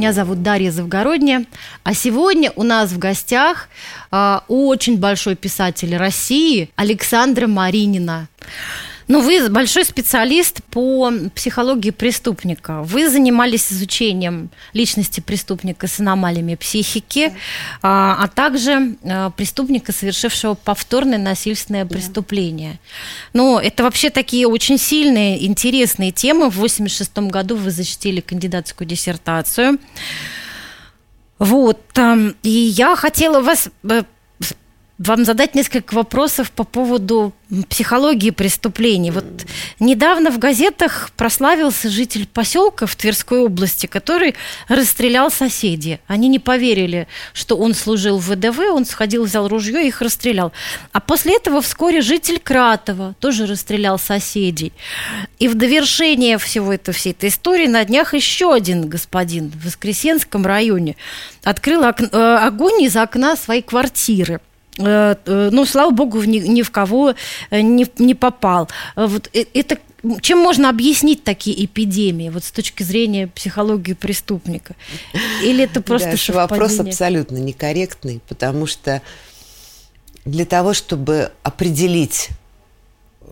Меня 0.00 0.14
зовут 0.14 0.42
Дарья 0.42 0.70
Завгородняя. 0.70 1.44
А 1.82 1.92
сегодня 1.92 2.50
у 2.56 2.62
нас 2.62 2.90
в 2.90 2.98
гостях 2.98 3.68
э, 4.10 4.38
очень 4.48 4.96
большой 4.96 5.36
писатель 5.36 5.94
России 5.94 6.70
Александра 6.74 7.46
Маринина. 7.46 8.26
Ну, 9.10 9.22
вы 9.22 9.48
большой 9.48 9.84
специалист 9.84 10.62
по 10.70 11.12
психологии 11.34 11.90
преступника. 11.90 12.82
Вы 12.84 13.10
занимались 13.10 13.72
изучением 13.72 14.50
личности 14.72 15.18
преступника 15.18 15.88
с 15.88 15.98
аномалиями 15.98 16.54
психики, 16.54 17.32
а, 17.82 18.16
а 18.22 18.28
также 18.28 18.94
а, 19.02 19.30
преступника, 19.30 19.90
совершившего 19.90 20.54
повторное 20.54 21.18
насильственное 21.18 21.86
преступление. 21.86 22.78
Ну, 23.32 23.58
это 23.58 23.82
вообще 23.82 24.10
такие 24.10 24.46
очень 24.46 24.78
сильные, 24.78 25.44
интересные 25.44 26.12
темы. 26.12 26.48
В 26.48 26.58
1986 26.58 27.18
году 27.32 27.56
вы 27.56 27.72
защитили 27.72 28.20
кандидатскую 28.20 28.86
диссертацию. 28.86 29.80
Вот. 31.40 31.80
И 32.44 32.48
я 32.48 32.94
хотела 32.94 33.40
вас 33.40 33.70
э, 33.82 34.04
вам 35.00 35.24
задать 35.24 35.54
несколько 35.54 35.94
вопросов 35.94 36.50
по 36.50 36.62
поводу 36.62 37.32
психологии 37.70 38.28
преступлений. 38.30 39.10
Вот 39.10 39.24
недавно 39.80 40.30
в 40.30 40.38
газетах 40.38 41.10
прославился 41.16 41.88
житель 41.88 42.26
поселка 42.26 42.84
в 42.84 42.94
Тверской 42.94 43.40
области, 43.40 43.86
который 43.86 44.34
расстрелял 44.68 45.30
соседей. 45.30 46.00
Они 46.06 46.28
не 46.28 46.38
поверили, 46.38 47.08
что 47.32 47.56
он 47.56 47.72
служил 47.72 48.18
в 48.18 48.28
ВДВ, 48.28 48.58
он 48.58 48.84
сходил, 48.84 49.24
взял 49.24 49.48
ружье 49.48 49.82
и 49.82 49.88
их 49.88 50.02
расстрелял. 50.02 50.52
А 50.92 51.00
после 51.00 51.36
этого 51.36 51.62
вскоре 51.62 52.02
житель 52.02 52.38
Кратова 52.38 53.14
тоже 53.20 53.46
расстрелял 53.46 53.98
соседей. 53.98 54.74
И 55.38 55.48
в 55.48 55.54
довершение 55.54 56.36
всего 56.36 56.74
этого, 56.74 56.94
всей 56.94 57.12
этой 57.12 57.30
истории 57.30 57.66
на 57.66 57.86
днях 57.86 58.12
еще 58.12 58.52
один 58.52 58.86
господин 58.86 59.50
в 59.50 59.64
Воскресенском 59.64 60.44
районе 60.44 60.96
открыл 61.42 61.84
ок- 61.84 62.02
э, 62.02 62.36
огонь 62.36 62.82
из 62.82 62.96
окна 62.96 63.34
своей 63.36 63.62
квартиры. 63.62 64.40
Э, 64.78 65.16
э, 65.26 65.48
ну, 65.52 65.64
слава 65.66 65.90
богу, 65.90 66.22
ни, 66.22 66.38
ни 66.38 66.62
в 66.62 66.70
кого 66.70 67.14
э, 67.50 67.60
не, 67.60 67.86
не 67.98 68.14
попал. 68.14 68.68
Вот 68.96 69.28
это 69.32 69.78
чем 70.22 70.38
можно 70.38 70.70
объяснить 70.70 71.24
такие 71.24 71.64
эпидемии, 71.66 72.30
вот 72.30 72.44
с 72.44 72.50
точки 72.50 72.82
зрения 72.82 73.26
психологии 73.26 73.92
преступника? 73.92 74.74
Или 75.42 75.64
это 75.64 75.82
просто 75.82 76.16
да, 76.26 76.34
Вопрос 76.34 76.80
абсолютно 76.80 77.36
некорректный, 77.36 78.22
потому 78.26 78.66
что 78.66 79.02
для 80.24 80.46
того, 80.46 80.72
чтобы 80.72 81.32
определить, 81.42 82.30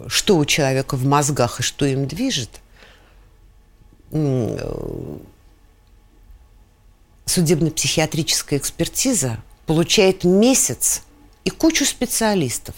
что 0.09 0.37
у 0.37 0.45
человека 0.45 0.97
в 0.97 1.07
мозгах 1.07 1.61
и 1.61 1.63
что 1.63 1.87
им 1.87 2.07
движет, 2.07 2.51
судебно-психиатрическая 7.25 8.59
экспертиза 8.59 9.39
получает 9.65 10.25
месяц 10.25 11.03
и 11.49 11.51
кучу 11.51 11.87
специалистов 11.87 12.75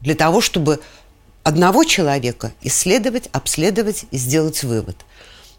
для 0.00 0.14
того, 0.14 0.40
чтобы 0.40 0.80
одного 1.42 1.82
человека 1.82 2.52
исследовать, 2.62 3.28
обследовать 3.32 4.04
и 4.12 4.16
сделать 4.16 4.62
вывод. 4.62 4.96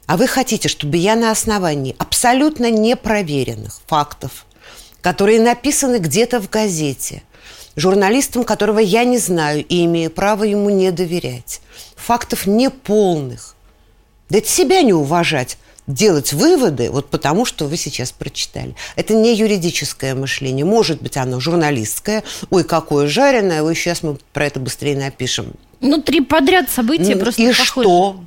А 0.06 0.16
вы 0.16 0.26
хотите, 0.26 0.70
чтобы 0.70 0.96
я 0.96 1.18
на 1.18 1.32
основании 1.32 1.98
абсолютно 2.00 2.72
непроверенных 2.72 3.82
фактов, 3.88 4.46
которые 5.02 5.42
написаны 5.42 5.98
где-то 5.98 6.40
в 6.40 6.50
газете, 6.50 7.24
журналистом, 7.76 8.46
которого 8.46 8.80
я 8.80 9.04
не 9.04 9.18
знаю 9.18 9.66
и 9.66 9.84
имею 9.84 10.10
право 10.10 10.46
ему 10.46 10.70
не 10.70 10.92
доверять, 10.92 11.60
фактов 11.98 12.48
неполных, 12.48 13.58
да 14.30 14.38
это 14.38 14.48
себя 14.48 14.82
не 14.82 14.94
уважать, 14.94 15.58
делать 15.90 16.34
выводы 16.34 16.92
вот 16.92 17.10
потому, 17.10 17.46
что 17.46 17.66
вы 17.66 17.76
сейчас 17.76 18.12
прочитали. 18.12 18.76
Это 18.96 19.16
не 19.16 19.36
юридическое 19.36 20.16
мышление. 20.16 20.64
Может 20.64 21.02
быть, 21.02 21.18
оно 21.18 21.40
журналистское. 21.40 22.24
Ой, 22.50 22.64
какое 22.64 23.08
жареное. 23.08 23.64
Ой, 23.64 23.76
сейчас 23.76 24.04
мы 24.04 24.18
про 24.32 24.46
это 24.46 24.60
быстрее 24.60 24.96
напишем. 24.96 25.54
Ну, 25.82 26.02
три 26.02 26.22
подряд 26.22 26.70
события 26.70 27.16
ну, 27.16 27.22
просто 27.22 27.42
И 27.42 27.52
что? 27.52 28.24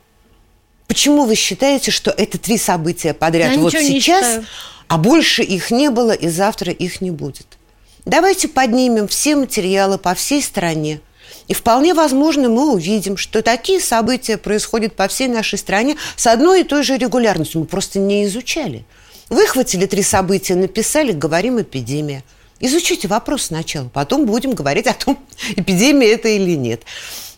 Почему 0.88 1.24
вы 1.24 1.36
считаете, 1.36 1.90
что 1.90 2.10
это 2.10 2.36
три 2.36 2.58
события 2.58 3.14
подряд 3.14 3.52
Я 3.52 3.58
вот 3.58 3.72
сейчас, 3.72 4.40
а 4.88 4.98
больше 4.98 5.42
их 5.42 5.70
не 5.70 5.90
было 5.90 6.12
и 6.12 6.28
завтра 6.28 6.72
их 6.72 7.00
не 7.00 7.10
будет? 7.10 7.46
Давайте 8.04 8.48
поднимем 8.48 9.06
все 9.06 9.36
материалы 9.36 9.96
по 9.96 10.14
всей 10.14 10.42
стране– 10.42 11.00
и 11.52 11.54
вполне 11.54 11.92
возможно, 11.92 12.48
мы 12.48 12.72
увидим, 12.72 13.18
что 13.18 13.42
такие 13.42 13.78
события 13.78 14.38
происходят 14.38 14.96
по 14.96 15.06
всей 15.06 15.28
нашей 15.28 15.58
стране 15.58 15.98
с 16.16 16.26
одной 16.26 16.62
и 16.62 16.64
той 16.64 16.82
же 16.82 16.96
регулярностью. 16.96 17.60
Мы 17.60 17.66
просто 17.66 17.98
не 17.98 18.24
изучали. 18.24 18.86
Выхватили 19.28 19.84
три 19.84 20.02
события, 20.02 20.54
написали, 20.54 21.12
говорим 21.12 21.60
эпидемия. 21.60 22.24
Изучите 22.58 23.06
вопрос 23.06 23.42
сначала, 23.42 23.90
потом 23.90 24.24
будем 24.24 24.52
говорить 24.52 24.86
о 24.86 24.94
том, 24.94 25.18
эпидемия 25.56 26.12
это 26.12 26.28
или 26.28 26.56
нет. 26.56 26.84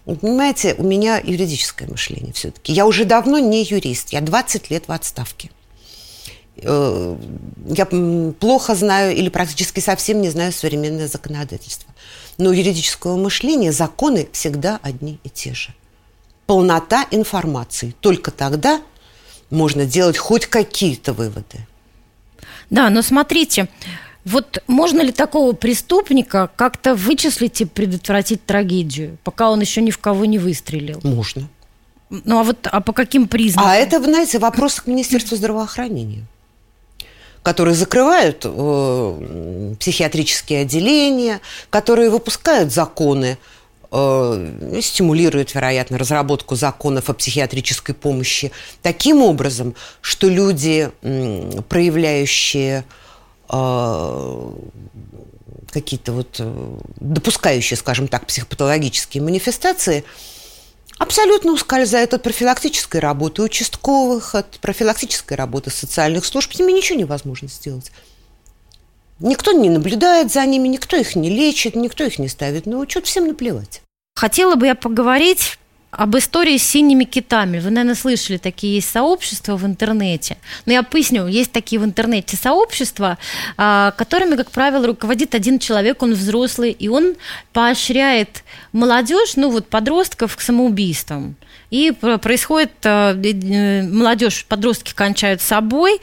Понимаете, 0.05 0.77
у 0.79 0.85
меня 0.85 1.19
юридическое 1.19 1.89
мышление 1.89 2.33
все-таки. 2.35 2.73
Я 2.73 2.87
уже 2.87 3.05
давно 3.05 3.41
не 3.41 3.65
юрист, 3.65 4.11
я 4.11 4.21
20 4.21 4.71
лет 4.71 4.85
в 4.87 4.93
отставке. 4.93 5.51
Э, 6.59 7.17
я 7.67 7.87
плохо 8.39 8.77
знаю 8.77 9.17
или 9.17 9.29
практически 9.29 9.81
совсем 9.81 10.21
не 10.21 10.31
знаю 10.31 10.53
современное 10.53 11.09
законодательство. 11.09 11.93
Но 12.39 12.51
у 12.51 12.53
юридического 12.53 13.17
мышления 13.17 13.73
законы 13.73 14.29
всегда 14.33 14.81
одни 14.83 15.19
и 15.23 15.29
те 15.29 15.55
же. 15.55 15.75
Полнота 16.47 17.07
информации. 17.11 17.95
Только 18.01 18.31
тогда 18.31 18.83
можно 19.51 19.87
делать 19.87 20.19
хоть 20.19 20.47
какие-то 20.47 21.13
выводы. 21.13 21.67
Да, 22.71 22.91
но 22.91 23.03
смотрите, 23.03 23.69
вот 24.25 24.63
можно 24.67 25.01
ли 25.01 25.13
такого 25.13 25.53
преступника 25.53 26.51
как-то 26.57 26.95
вычислить 26.95 27.61
и 27.61 27.65
предотвратить 27.65 28.45
трагедию, 28.45 29.19
пока 29.23 29.51
он 29.51 29.61
еще 29.61 29.81
ни 29.81 29.91
в 29.91 29.99
кого 29.99 30.25
не 30.25 30.39
выстрелил? 30.39 31.01
Можно. 31.03 31.49
Ну 32.11 32.39
а 32.39 32.43
вот 32.43 32.67
а 32.71 32.81
по 32.81 32.93
каким 32.93 33.29
признакам? 33.29 33.71
А 33.71 33.77
это, 33.77 34.03
знаете, 34.03 34.39
вопрос 34.39 34.81
к 34.81 34.87
Министерству 34.87 35.37
здравоохранения 35.37 36.25
которые 37.45 37.75
закрывают 37.75 38.41
э, 38.45 39.74
психиатрические 39.85 40.63
отделения, 40.63 41.43
которые 41.69 42.09
выпускают 42.09 42.73
законы, 42.73 43.37
э, 43.93 44.81
стимулируют, 44.81 45.55
вероятно, 45.55 45.99
разработку 45.99 46.57
законов 46.57 47.11
о 47.11 47.13
психиатрической 47.13 47.95
помощи 47.95 48.51
таким 48.81 49.21
образом, 49.21 49.75
что 50.01 50.27
люди, 50.27 50.91
э, 51.03 51.61
проявляющие 51.69 52.87
э, 53.51 54.51
какие-то 55.71 56.13
вот 56.13 56.37
э, 56.39 56.77
допускающие, 56.97 57.77
скажем 57.77 58.09
так, 58.09 58.27
психопатологические 58.27 59.23
манифестации– 59.23 60.03
абсолютно 60.99 61.53
ускользает 61.53 62.15
от 62.15 62.23
профилактической 62.23 63.01
работы 63.01 63.43
участковых, 63.43 64.35
от 64.37 64.59
профилактической 64.61 65.35
работы 65.35 65.71
социальных 65.71 66.25
служб. 66.25 66.55
С 66.55 66.59
ними 66.59 66.73
ничего 66.73 66.99
невозможно 66.99 67.49
сделать. 67.49 67.91
Никто 69.21 69.53
не 69.53 69.71
наблюдает 69.71 70.33
за 70.33 70.45
ними, 70.45 70.69
никто 70.69 70.97
их 70.97 71.15
не 71.15 71.31
лечит, 71.31 71.77
никто 71.77 72.05
их 72.05 72.19
не 72.19 72.29
ставит 72.29 72.67
на 72.67 72.79
учет, 72.79 73.07
всем 73.07 73.29
наплевать. 73.29 73.83
Хотела 74.17 74.57
бы 74.57 74.67
я 74.67 74.75
поговорить 74.75 75.59
об 75.97 76.17
истории 76.17 76.57
с 76.57 76.65
синими 76.65 77.05
китами. 77.05 77.59
Вы, 77.59 77.71
наверное, 77.71 77.95
слышали, 77.95 78.37
такие 78.37 78.77
есть 78.77 78.91
сообщества 78.91 79.57
в 79.57 79.65
интернете. 79.65 80.37
Но 80.67 80.73
я 80.73 80.83
поясню, 80.83 81.27
есть 81.27 81.53
такие 81.53 81.81
в 81.81 81.85
интернете 81.85 82.37
сообщества, 82.37 83.19
а, 83.57 83.93
которыми, 83.93 84.37
как 84.37 84.51
правило, 84.51 84.87
руководит 84.87 85.35
один 85.35 85.59
человек, 85.59 86.03
он 86.03 86.15
взрослый, 86.15 86.73
и 86.73 86.89
он 86.89 87.15
поощряет 87.53 88.43
молодежь, 88.73 89.37
ну 89.37 89.51
вот 89.51 89.69
подростков 89.69 90.37
к 90.37 90.41
самоубийствам. 90.41 91.37
И 91.71 91.93
происходит, 91.93 92.73
а, 92.85 93.15
э, 93.15 93.83
молодежь, 93.83 94.47
подростки 94.49 94.93
кончают 94.95 95.41
собой. 95.41 96.01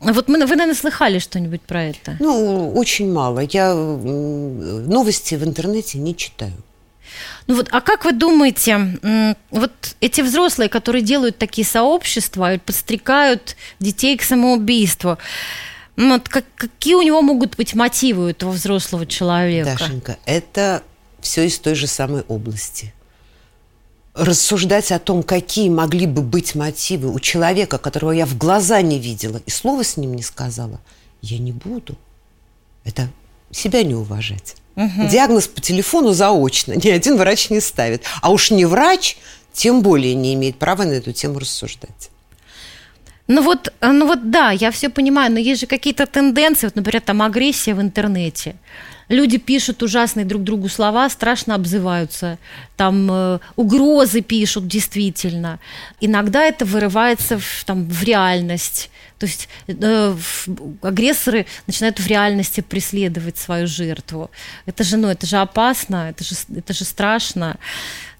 Вот 0.00 0.28
мы, 0.28 0.38
вы, 0.46 0.56
наверное, 0.56 0.74
слыхали 0.74 1.18
что-нибудь 1.18 1.62
про 1.62 1.84
это? 1.84 2.16
Ну, 2.20 2.72
очень 2.74 3.12
мало. 3.12 3.40
Я 3.40 3.74
новости 3.74 5.34
в 5.34 5.44
интернете 5.44 5.98
не 5.98 6.16
читаю. 6.16 6.52
Ну 7.46 7.56
вот, 7.56 7.68
а 7.72 7.80
как 7.80 8.04
вы 8.04 8.12
думаете, 8.12 8.98
вот 9.50 9.72
эти 10.00 10.20
взрослые, 10.20 10.68
которые 10.68 11.02
делают 11.02 11.38
такие 11.38 11.66
сообщества 11.66 12.54
и 12.54 12.58
подстрекают 12.58 13.56
детей 13.80 14.16
к 14.18 14.22
самоубийству, 14.22 15.18
вот 15.96 16.28
как, 16.28 16.44
какие 16.54 16.94
у 16.94 17.02
него 17.02 17.22
могут 17.22 17.56
быть 17.56 17.74
мотивы 17.74 18.26
у 18.26 18.28
этого 18.28 18.52
взрослого 18.52 19.04
человека? 19.06 19.76
Дашенька, 19.78 20.18
это 20.26 20.82
все 21.20 21.46
из 21.46 21.58
той 21.58 21.74
же 21.74 21.86
самой 21.86 22.22
области. 22.28 22.94
Рассуждать 24.18 24.90
о 24.90 24.98
том, 24.98 25.22
какие 25.22 25.68
могли 25.68 26.06
бы 26.06 26.22
быть 26.22 26.54
мотивы 26.54 27.12
у 27.12 27.20
человека, 27.20 27.78
которого 27.78 28.10
я 28.10 28.26
в 28.26 28.36
глаза 28.36 28.82
не 28.82 28.98
видела 28.98 29.40
и 29.46 29.50
слова 29.50 29.84
с 29.84 29.96
ним 29.96 30.14
не 30.14 30.22
сказала, 30.22 30.80
я 31.22 31.38
не 31.38 31.52
буду. 31.52 31.96
Это 32.84 33.08
себя 33.52 33.82
не 33.84 33.94
уважать. 33.94 34.56
Угу. 34.76 35.08
Диагноз 35.08 35.48
по 35.48 35.60
телефону 35.60 36.12
заочно 36.12 36.72
ни 36.72 36.88
один 36.88 37.16
врач 37.16 37.50
не 37.50 37.60
ставит. 37.60 38.02
А 38.20 38.30
уж 38.30 38.50
не 38.50 38.64
врач, 38.64 39.16
тем 39.52 39.82
более 39.82 40.14
не 40.14 40.34
имеет 40.34 40.56
права 40.56 40.84
на 40.84 40.92
эту 40.92 41.12
тему 41.12 41.38
рассуждать. 41.38 42.10
Ну 43.28 43.42
вот, 43.42 43.72
ну 43.80 44.06
вот 44.06 44.30
да, 44.30 44.52
я 44.52 44.70
все 44.70 44.88
понимаю, 44.88 45.32
но 45.32 45.38
есть 45.38 45.60
же 45.60 45.66
какие-то 45.66 46.06
тенденции, 46.06 46.66
вот, 46.66 46.76
например, 46.76 47.02
там 47.02 47.22
агрессия 47.22 47.74
в 47.74 47.80
интернете. 47.80 48.56
Люди 49.08 49.38
пишут 49.38 49.82
ужасные 49.82 50.26
друг 50.26 50.42
другу 50.42 50.68
слова, 50.68 51.08
страшно 51.08 51.54
обзываются, 51.54 52.38
там 52.76 53.10
э, 53.10 53.38
угрозы 53.56 54.20
пишут 54.20 54.68
действительно. 54.68 55.58
Иногда 56.00 56.44
это 56.44 56.64
вырывается 56.66 57.38
в, 57.38 57.64
там, 57.64 57.88
в 57.88 58.02
реальность. 58.02 58.90
То 59.18 59.26
есть 59.26 59.48
э, 59.66 60.16
агрессоры 60.82 61.46
начинают 61.66 61.98
в 61.98 62.06
реальности 62.06 62.60
преследовать 62.60 63.38
свою 63.38 63.66
жертву. 63.66 64.30
Это 64.66 64.84
же, 64.84 64.96
ну, 64.98 65.08
это 65.08 65.26
же 65.26 65.38
опасно, 65.38 66.10
это 66.10 66.22
же, 66.22 66.34
это 66.54 66.74
же 66.74 66.84
страшно. 66.84 67.56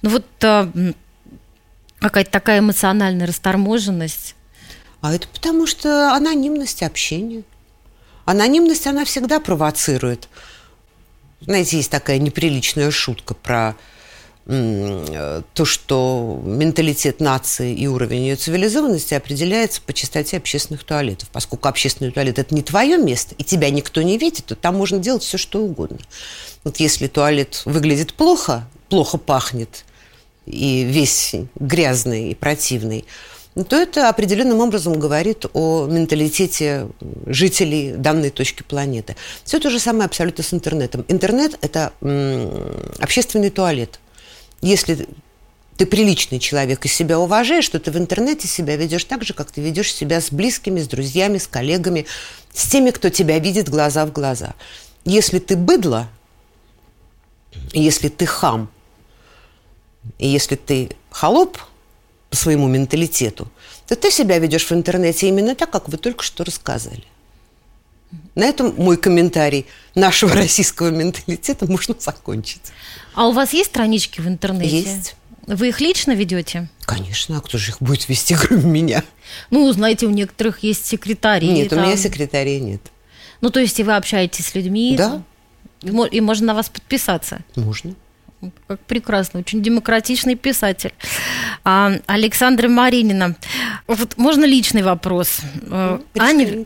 Ну 0.00 0.10
вот 0.10 0.26
э, 0.40 0.92
какая-то 2.00 2.30
такая 2.30 2.60
эмоциональная 2.60 3.26
расторможенность. 3.26 4.34
А 5.00 5.14
это 5.14 5.28
потому 5.28 5.66
что 5.66 6.14
анонимность 6.14 6.82
общения. 6.82 7.42
Анонимность, 8.24 8.86
она 8.86 9.04
всегда 9.04 9.38
провоцирует. 9.38 10.28
Знаете, 11.40 11.76
есть 11.76 11.90
такая 11.90 12.18
неприличная 12.18 12.90
шутка 12.90 13.34
про 13.34 13.76
то, 14.46 15.64
что 15.64 16.40
менталитет 16.42 17.20
нации 17.20 17.74
и 17.74 17.86
уровень 17.86 18.22
ее 18.22 18.36
цивилизованности 18.36 19.12
определяется 19.12 19.82
по 19.82 19.92
частоте 19.92 20.38
общественных 20.38 20.84
туалетов. 20.84 21.28
Поскольку 21.30 21.68
общественный 21.68 22.12
туалет– 22.12 22.38
это 22.40 22.54
не 22.54 22.62
твое 22.62 22.96
место, 22.96 23.34
и 23.36 23.44
тебя 23.44 23.68
никто 23.68 24.00
не 24.00 24.16
видит, 24.16 24.46
то 24.46 24.54
там 24.54 24.76
можно 24.76 25.00
делать 25.00 25.22
все, 25.22 25.36
что 25.36 25.60
угодно. 25.60 25.98
Вот 26.64 26.78
если 26.78 27.08
туалет 27.08 27.60
выглядит 27.66 28.14
плохо, 28.14 28.66
плохо 28.88 29.18
пахнет, 29.18 29.84
и 30.46 30.82
весь 30.82 31.34
грязный 31.56 32.30
и 32.30 32.34
противный, 32.34 33.04
то 33.64 33.76
это 33.76 34.08
определенным 34.08 34.60
образом 34.60 34.98
говорит 34.98 35.46
о 35.52 35.86
менталитете 35.86 36.88
жителей 37.26 37.92
данной 37.92 38.30
точки 38.30 38.62
планеты. 38.62 39.16
Все 39.44 39.58
то 39.58 39.70
же 39.70 39.78
самое 39.78 40.04
абсолютно 40.06 40.44
с 40.44 40.52
интернетом. 40.52 41.04
Интернет– 41.08 41.58
это 41.60 41.92
общественный 43.00 43.50
туалет. 43.50 44.00
Если 44.60 45.08
ты 45.76 45.86
приличный 45.86 46.40
человек 46.40 46.84
и 46.84 46.88
себя 46.88 47.18
уважаешь, 47.20 47.68
то 47.68 47.78
ты 47.78 47.90
в 47.90 47.96
интернете 47.96 48.48
себя 48.48 48.76
ведешь 48.76 49.04
так 49.04 49.22
же, 49.22 49.32
как 49.32 49.50
ты 49.52 49.60
ведешь 49.60 49.94
себя 49.94 50.20
с 50.20 50.32
близкими, 50.32 50.80
с 50.80 50.88
друзьями, 50.88 51.38
с 51.38 51.46
коллегами, 51.46 52.06
с 52.52 52.68
теми, 52.68 52.90
кто 52.90 53.10
тебя 53.10 53.38
видит 53.38 53.68
глаза 53.68 54.04
в 54.04 54.12
глаза. 54.12 54.54
Если 55.04 55.38
ты 55.38 55.56
быдло, 55.56 56.08
если 57.72 58.08
ты 58.08 58.26
хам, 58.26 58.68
и 60.18 60.26
если 60.28 60.56
ты 60.56 60.90
холоп 61.10 61.58
по 62.30 62.36
своему 62.36 62.68
менталитету, 62.68 63.48
то 63.86 63.96
ты 63.96 64.10
себя 64.10 64.38
ведешь 64.38 64.66
в 64.66 64.72
интернете 64.72 65.28
именно 65.28 65.54
так, 65.54 65.70
как 65.70 65.88
вы 65.88 65.96
только 65.96 66.22
что 66.22 66.44
рассказали. 66.44 67.04
На 68.34 68.44
этом 68.44 68.74
мой 68.76 68.96
комментарий 68.96 69.66
нашего 69.94 70.34
российского 70.34 70.90
менталитета 70.90 71.66
можно 71.66 71.94
закончить. 71.98 72.62
А 73.14 73.28
у 73.28 73.32
вас 73.32 73.52
есть 73.52 73.70
странички 73.70 74.20
в 74.20 74.28
интернете? 74.28 74.80
Есть. 74.80 75.16
Вы 75.46 75.68
их 75.68 75.80
лично 75.80 76.12
ведете? 76.12 76.68
Конечно, 76.82 77.38
а 77.38 77.40
кто 77.40 77.56
же 77.56 77.70
их 77.70 77.80
будет 77.80 78.08
вести, 78.08 78.34
кроме 78.40 78.64
меня? 78.64 79.02
Ну, 79.50 79.70
знаете, 79.72 80.06
у 80.06 80.10
некоторых 80.10 80.62
есть 80.62 80.86
секретари. 80.86 81.48
Нет, 81.48 81.70
там... 81.70 81.80
у 81.80 81.82
меня 81.82 81.96
секретарей 81.96 82.60
нет. 82.60 82.82
Ну, 83.40 83.50
то 83.50 83.60
есть 83.60 83.78
и 83.80 83.82
вы 83.82 83.96
общаетесь 83.96 84.46
с 84.46 84.54
людьми? 84.54 84.94
Да. 84.96 85.22
И 85.82 86.20
можно 86.20 86.46
на 86.48 86.54
вас 86.54 86.68
подписаться? 86.68 87.40
Можно. 87.54 87.94
Как 88.68 88.78
прекрасно, 88.80 89.40
очень 89.40 89.62
демократичный 89.62 90.36
писатель. 90.36 90.92
А, 91.64 91.92
Александра 92.06 92.68
Маринина. 92.68 93.34
Вот 93.88 94.16
можно 94.16 94.44
личный 94.44 94.82
вопрос. 94.82 95.40
Ну, 95.62 96.04
Аня, 96.16 96.64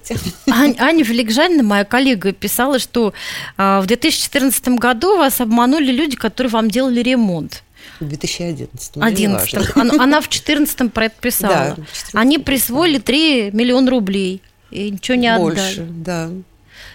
Аня, 0.50 0.76
Аня 0.78 1.04
Феликжанина, 1.04 1.62
моя 1.62 1.84
коллега, 1.84 2.32
писала, 2.32 2.78
что 2.78 3.14
а, 3.56 3.80
в 3.80 3.86
2014 3.86 4.68
году 4.68 5.16
вас 5.16 5.40
обманули 5.40 5.92
люди, 5.92 6.14
которые 6.16 6.50
вам 6.50 6.70
делали 6.70 7.00
ремонт. 7.00 7.62
В 8.00 8.08
2011. 8.08 8.96
11. 8.98 9.76
Она, 9.76 9.94
она 9.94 10.20
в 10.20 10.28
2014 10.28 10.92
про 10.92 11.06
это 11.06 11.14
писала. 11.20 11.76
Да, 11.76 12.20
Они 12.20 12.38
присвоили 12.38 12.98
3 12.98 13.50
миллиона 13.52 13.90
рублей 13.90 14.42
и 14.70 14.90
ничего 14.90 15.16
не 15.16 15.28
отдали. 15.28 15.54
Больше, 15.54 15.86
да. 15.88 16.30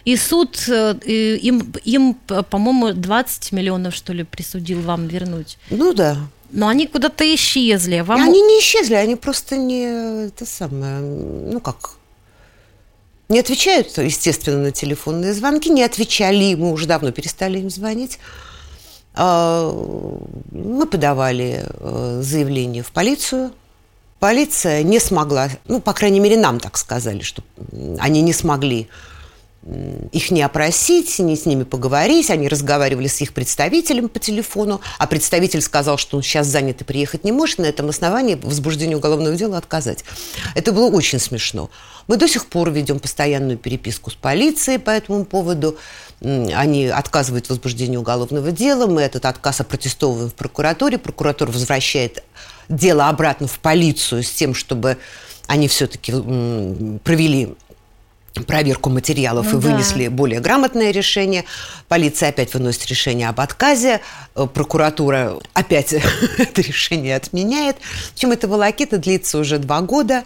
И 0.07 0.15
суд 0.15 0.69
э, 0.69 0.95
им, 1.41 1.73
им 1.83 2.13
по-моему, 2.49 2.93
20 2.93 3.51
миллионов, 3.51 3.93
что 3.93 4.13
ли, 4.13 4.23
присудил 4.23 4.79
вам 4.79 5.07
вернуть. 5.07 5.57
Ну 5.69 5.93
да. 5.93 6.15
Но 6.49 6.69
они 6.69 6.87
куда-то 6.87 7.25
исчезли. 7.35 7.99
Вам... 7.99 8.21
Они 8.21 8.41
не 8.41 8.61
исчезли, 8.61 8.93
они 8.93 9.17
просто 9.17 9.57
не... 9.57 10.27
Это 10.27 10.45
самое... 10.45 10.99
Ну 10.99 11.59
как... 11.59 11.89
Не 13.27 13.39
отвечают, 13.41 13.97
естественно, 13.97 14.59
на 14.59 14.71
телефонные 14.71 15.33
звонки. 15.33 15.69
Не 15.69 15.83
отвечали, 15.83 16.55
мы 16.55 16.71
уже 16.71 16.85
давно 16.85 17.11
перестали 17.11 17.59
им 17.59 17.69
звонить. 17.69 18.17
А, 19.13 19.69
мы 20.51 20.85
подавали 20.85 21.65
э, 21.67 22.21
заявление 22.23 22.81
в 22.81 22.93
полицию. 22.93 23.51
Полиция 24.19 24.83
не 24.83 24.99
смогла, 24.99 25.49
ну, 25.67 25.81
по 25.81 25.91
крайней 25.91 26.21
мере, 26.21 26.37
нам 26.37 26.61
так 26.61 26.77
сказали, 26.77 27.23
что 27.23 27.43
они 27.99 28.21
не 28.21 28.31
смогли 28.31 28.87
их 30.11 30.31
не 30.31 30.41
опросить, 30.41 31.19
не 31.19 31.35
с 31.35 31.45
ними 31.45 31.63
поговорить. 31.63 32.29
Они 32.29 32.47
разговаривали 32.47 33.07
с 33.07 33.19
их 33.21 33.33
представителем 33.33 34.07
по 34.07 34.19
телефону, 34.19 34.79
а 34.97 35.07
представитель 35.07 35.61
сказал, 35.61 35.97
что 35.97 36.17
он 36.17 36.23
сейчас 36.23 36.47
занят 36.47 36.81
и 36.81 36.83
приехать 36.83 37.23
не 37.23 37.31
может, 37.31 37.59
на 37.59 37.65
этом 37.65 37.89
основании 37.89 38.35
возбуждению 38.35 38.99
уголовного 38.99 39.35
дела 39.35 39.57
отказать. 39.57 40.05
Это 40.55 40.71
было 40.71 40.89
очень 40.89 41.19
смешно. 41.19 41.69
Мы 42.07 42.15
до 42.15 42.27
сих 42.27 42.45
пор 42.45 42.71
ведем 42.71 42.99
постоянную 42.99 43.57
переписку 43.57 44.09
с 44.09 44.15
полицией 44.15 44.79
по 44.79 44.91
этому 44.91 45.25
поводу. 45.25 45.77
Они 46.21 46.87
отказывают 46.87 47.47
в 47.47 47.49
возбуждении 47.49 47.97
уголовного 47.97 48.51
дела. 48.51 48.87
Мы 48.87 49.01
этот 49.01 49.25
отказ 49.25 49.59
опротестовываем 49.59 50.29
в 50.29 50.33
прокуратуре. 50.33 50.97
Прокуратура 50.97 51.51
возвращает 51.51 52.23
дело 52.69 53.09
обратно 53.09 53.47
в 53.47 53.59
полицию 53.59 54.23
с 54.23 54.31
тем, 54.31 54.53
чтобы 54.53 54.97
они 55.47 55.67
все-таки 55.67 56.11
провели 56.11 57.55
проверку 58.43 58.89
материалов 58.89 59.47
ну, 59.51 59.59
и 59.59 59.61
вынесли 59.61 60.07
да. 60.07 60.11
более 60.11 60.39
грамотное 60.39 60.91
решение. 60.91 61.45
Полиция 61.87 62.29
опять 62.29 62.53
выносит 62.53 62.85
решение 62.87 63.29
об 63.29 63.39
отказе. 63.39 64.01
Э, 64.35 64.47
прокуратура 64.51 65.39
опять 65.53 65.93
это 66.37 66.61
решение 66.61 67.15
отменяет. 67.15 67.77
В 67.77 68.13
общем, 68.13 68.31
эта 68.31 68.47
волокита 68.47 68.97
длится 68.97 69.37
уже 69.37 69.57
два 69.59 69.81
года. 69.81 70.23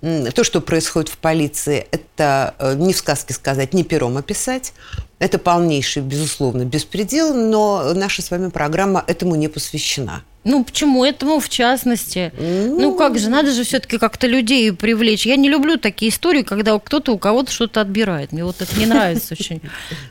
То, 0.00 0.44
что 0.44 0.60
происходит 0.60 1.08
в 1.08 1.18
полиции, 1.18 1.86
это 1.90 2.54
э, 2.58 2.74
не 2.76 2.92
в 2.92 2.96
сказке 2.96 3.34
сказать, 3.34 3.74
не 3.74 3.82
пером 3.82 4.16
описать. 4.16 4.72
Это 5.18 5.38
полнейший, 5.38 6.02
безусловно, 6.02 6.64
беспредел, 6.64 7.34
но 7.34 7.92
наша 7.94 8.22
с 8.22 8.30
вами 8.30 8.50
программа 8.50 9.02
этому 9.06 9.34
не 9.34 9.48
посвящена. 9.48 10.22
Ну, 10.44 10.64
почему 10.64 11.04
этому 11.04 11.40
в 11.40 11.48
частности? 11.48 12.32
Ну, 12.38 12.80
ну 12.80 12.94
как 12.96 13.18
же, 13.18 13.28
надо 13.28 13.50
же 13.52 13.64
все-таки 13.64 13.98
как-то 13.98 14.28
людей 14.28 14.72
привлечь. 14.72 15.26
Я 15.26 15.34
не 15.34 15.48
люблю 15.48 15.76
такие 15.76 16.10
истории, 16.10 16.42
когда 16.42 16.78
кто-то 16.78 17.12
у 17.12 17.18
кого-то 17.18 17.50
что-то 17.50 17.80
отбирает. 17.80 18.30
Мне 18.30 18.44
вот 18.44 18.62
это 18.62 18.78
не 18.78 18.86
нравится 18.86 19.34
очень. 19.38 19.60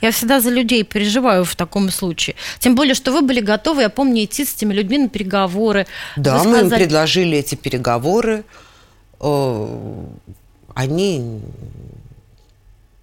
Я 0.02 0.12
всегда 0.12 0.42
за 0.42 0.50
людей 0.50 0.84
переживаю 0.84 1.46
в 1.46 1.56
таком 1.56 1.90
случае. 1.90 2.36
Тем 2.60 2.76
более, 2.76 2.94
что 2.94 3.14
вы 3.14 3.22
были 3.22 3.40
готовы, 3.40 3.84
я 3.84 3.90
помню, 3.90 4.26
идти 4.26 4.44
с 4.44 4.54
этими 4.54 4.74
людьми 4.74 4.98
на 4.98 5.08
переговоры. 5.10 5.88
Да, 6.18 6.44
мы 6.44 6.60
им 6.60 6.70
предложили 6.70 7.38
эти 7.38 7.56
переговоры. 7.56 8.44
Они 10.76 11.42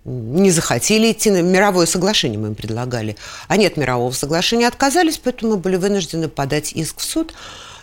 не 0.04 0.50
захотели 0.50 1.12
идти 1.12 1.30
на 1.30 1.42
мировое 1.42 1.86
соглашение, 1.86 2.38
мы 2.38 2.48
им 2.48 2.54
предлагали. 2.54 3.16
Они 3.48 3.66
от 3.66 3.76
мирового 3.76 4.12
соглашения 4.12 4.68
отказались, 4.68 5.18
поэтому 5.18 5.52
мы 5.52 5.56
были 5.58 5.76
вынуждены 5.76 6.28
подать 6.28 6.72
иск 6.72 6.98
в 6.98 7.04
суд. 7.04 7.34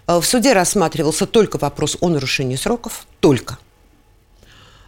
Э, 0.07 0.19
в 0.19 0.25
суде 0.25 0.53
рассматривался 0.53 1.25
только 1.25 1.57
вопрос 1.57 1.97
о 1.99 2.09
нарушении 2.09 2.55
сроков, 2.55 3.07
только. 3.19 3.57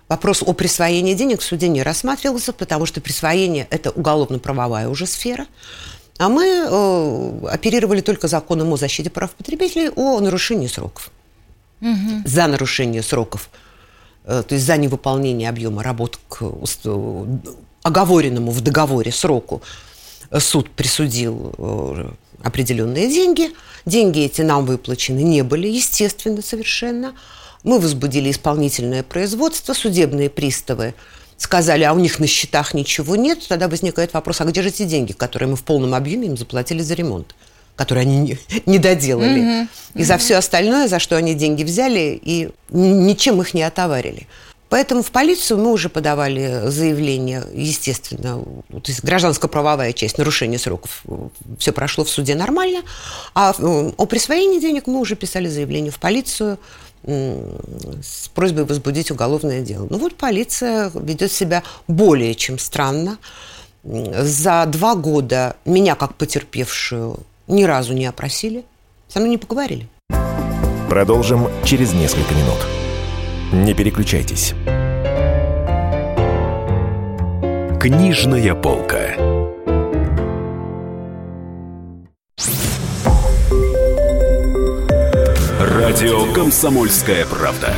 Вопрос 0.10 0.44
о 0.44 0.54
присвоении 0.54 1.16
денег 1.16 1.42
в 1.42 1.44
суде 1.44 1.70
не 1.70 1.82
рассматривался, 1.82 2.54
потому 2.54 2.86
что 2.86 3.02
присвоение– 3.02 3.68
это 3.72 3.90
уголовно-правовая 3.90 4.88
уже 4.88 5.08
сфера. 5.08 5.48
А 6.20 6.30
мы 6.30 6.46
э, 6.46 7.48
оперировали 7.48 8.02
только 8.02 8.28
законом 8.28 8.72
о 8.74 8.78
защите 8.78 9.10
прав 9.10 9.32
потребителей 9.32 9.90
о 9.90 10.20
нарушении 10.20 10.68
сроков. 10.68 11.10
Угу. 11.82 12.24
За 12.26 12.46
нарушение 12.48 13.02
сроков 13.02 13.50
то 14.26 14.46
есть 14.50 14.66
за 14.66 14.78
невыполнение 14.78 15.50
объема 15.50 15.84
работ 15.84 16.20
к 16.30 16.44
оговоренному 17.84 18.52
в 18.52 18.62
договоре 18.62 19.12
сроку, 19.12 19.62
суд 20.38 20.70
присудил 20.72 22.16
определенные 22.42 23.08
деньги. 23.10 23.52
Деньги 23.86 24.22
эти 24.22 24.42
нам 24.42 24.66
выплачены 24.66 25.20
не 25.20 25.44
были, 25.44 25.68
естественно, 25.68 26.42
совершенно. 26.42 27.14
Мы 27.64 27.80
возбудили 27.80 28.32
исполнительное 28.32 29.04
производство, 29.04 29.74
судебные 29.74 30.30
приставы 30.30 30.94
сказали, 31.38 31.84
а 31.84 31.94
у 31.94 32.00
них 32.00 32.20
на 32.20 32.28
счетах 32.28 32.74
ничего 32.74 33.16
нет, 33.16 33.46
тогда 33.48 33.68
возникает 33.68 34.14
вопрос, 34.14 34.42
а 34.42 34.46
где 34.46 34.62
же 34.62 34.70
эти 34.70 34.84
деньги, 34.84 35.12
которые 35.12 35.50
мы 35.50 35.56
в 35.56 35.64
полном 35.64 35.94
объеме 35.94 36.28
им 36.28 36.38
заплатили 36.38 36.82
за 36.82 36.94
ремонт? 36.94 37.36
Которые 37.76 38.04
они 38.04 38.38
не, 38.66 38.78
доделали. 38.78 39.42
Mm-hmm. 39.42 39.68
И 39.96 40.04
за 40.04 40.18
все 40.18 40.36
остальное, 40.36 40.88
за 40.88 41.00
что 41.00 41.16
они 41.16 41.34
деньги 41.34 41.64
взяли, 41.64 42.20
и 42.22 42.50
ничем 42.70 43.42
их 43.42 43.54
не 43.54 43.64
отоварили. 43.64 44.28
Поэтому 44.70 45.04
в 45.04 45.12
полицию 45.12 45.60
мы 45.60 45.72
уже 45.72 45.88
подавали 45.88 46.64
заявление, 46.66 47.44
естественно, 47.54 48.44
то 48.70 48.82
есть 48.88 49.04
гражданско-правовая 49.04 49.94
часть, 49.94 50.18
нарушение 50.18 50.58
сроков, 50.58 51.04
все 51.60 51.72
прошло 51.72 52.04
в 52.04 52.10
суде 52.10 52.34
нормально, 52.34 52.82
а 53.36 53.54
о 53.60 54.06
присвоении 54.08 54.60
денег 54.60 54.88
мы 54.88 55.00
уже 55.00 55.16
писали 55.16 55.48
заявление 55.48 55.92
в 55.92 56.00
полицию, 56.00 56.58
с 57.06 58.30
просьбой 58.34 58.66
возбудить 58.66 59.12
уголовное 59.12 59.62
дело. 59.62 59.86
Ну 59.92 60.00
вот 60.00 60.16
полиция 60.16 60.90
ведет 60.96 61.32
себя 61.32 61.62
более 61.88 62.34
чем 62.34 62.58
странно. 62.58 63.20
За 63.84 64.66
два 64.66 64.96
года 64.96 65.56
меня 65.66 65.94
как 65.96 66.16
потерпевшую 66.16 67.20
ни 67.48 67.64
разу 67.64 67.94
не 67.94 68.06
опросили, 68.06 68.66
со 69.08 69.20
мной 69.20 69.32
не 69.32 69.38
поговорили. 69.38 69.88
Продолжим 70.90 71.48
через 71.64 71.94
несколько 71.94 72.34
минут. 72.34 72.60
Не 73.52 73.74
переключайтесь. 73.74 74.54
Книжная 77.80 78.56
полка. 78.56 79.16
Радио 85.60 86.32
«Комсомольская 86.34 87.26
правда». 87.26 87.74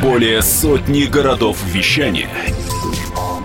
Более 0.00 0.42
сотни 0.42 1.04
городов 1.04 1.58
вещания 1.64 2.28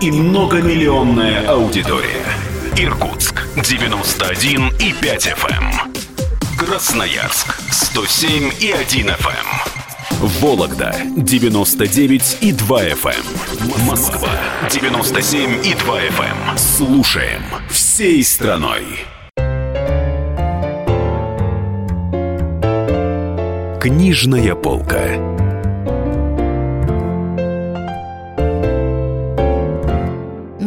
и 0.00 0.10
многомиллионная 0.10 1.46
аудитория. 1.48 2.24
Иркутск 2.76 3.39
91 3.56 4.68
и 4.78 4.92
5 4.92 5.26
FM. 5.26 5.50
Эм. 5.50 6.56
Красноярск 6.56 7.56
107 7.72 8.52
и 8.60 8.70
1 8.70 9.08
FM. 9.08 9.46
Эм. 10.20 10.28
Вологда 10.40 10.94
99 11.16 12.38
и 12.42 12.52
2 12.52 12.82
FM. 12.84 13.10
Эм. 13.10 13.86
Москва 13.86 14.30
97 14.70 15.66
и 15.66 15.74
2 15.74 16.00
FM. 16.00 16.56
Слушаем 16.56 17.42
всей 17.68 18.22
страной. 18.22 18.84
Книжная 23.80 24.54
полка. 24.54 25.39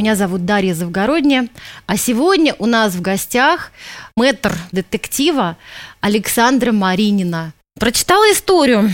Меня 0.04 0.18
зовут 0.18 0.44
Дарья 0.44 0.74
Завгородня, 0.74 1.48
а 1.86 1.96
сегодня 1.96 2.54
у 2.60 2.66
нас 2.66 2.94
в 2.94 3.02
гостях 3.02 3.72
мэтр 4.18 4.54
детектива 4.74 5.56
Александра 6.02 6.74
Маринина. 6.74 7.54
Прочитала 7.80 8.30
историю 8.34 8.92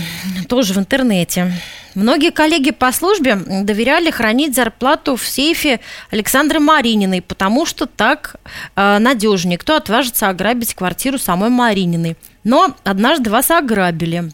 тоже 0.48 0.72
в 0.72 0.78
интернете. 0.78 1.52
Многие 1.96 2.30
коллеги 2.30 2.70
по 2.70 2.92
службе 2.92 3.34
доверяли 3.34 4.12
хранить 4.12 4.54
зарплату 4.54 5.16
в 5.16 5.26
сейфе 5.26 5.80
Александры 6.12 6.60
Марининой, 6.60 7.22
потому 7.22 7.66
что 7.66 7.86
так 7.86 8.36
э, 8.76 8.98
надежнее. 8.98 9.58
Кто 9.58 9.74
отважится 9.74 10.28
ограбить 10.28 10.74
квартиру 10.74 11.18
самой 11.18 11.50
Марининой? 11.50 12.16
Но 12.44 12.76
однажды 12.84 13.30
вас 13.30 13.50
ограбили. 13.50 14.30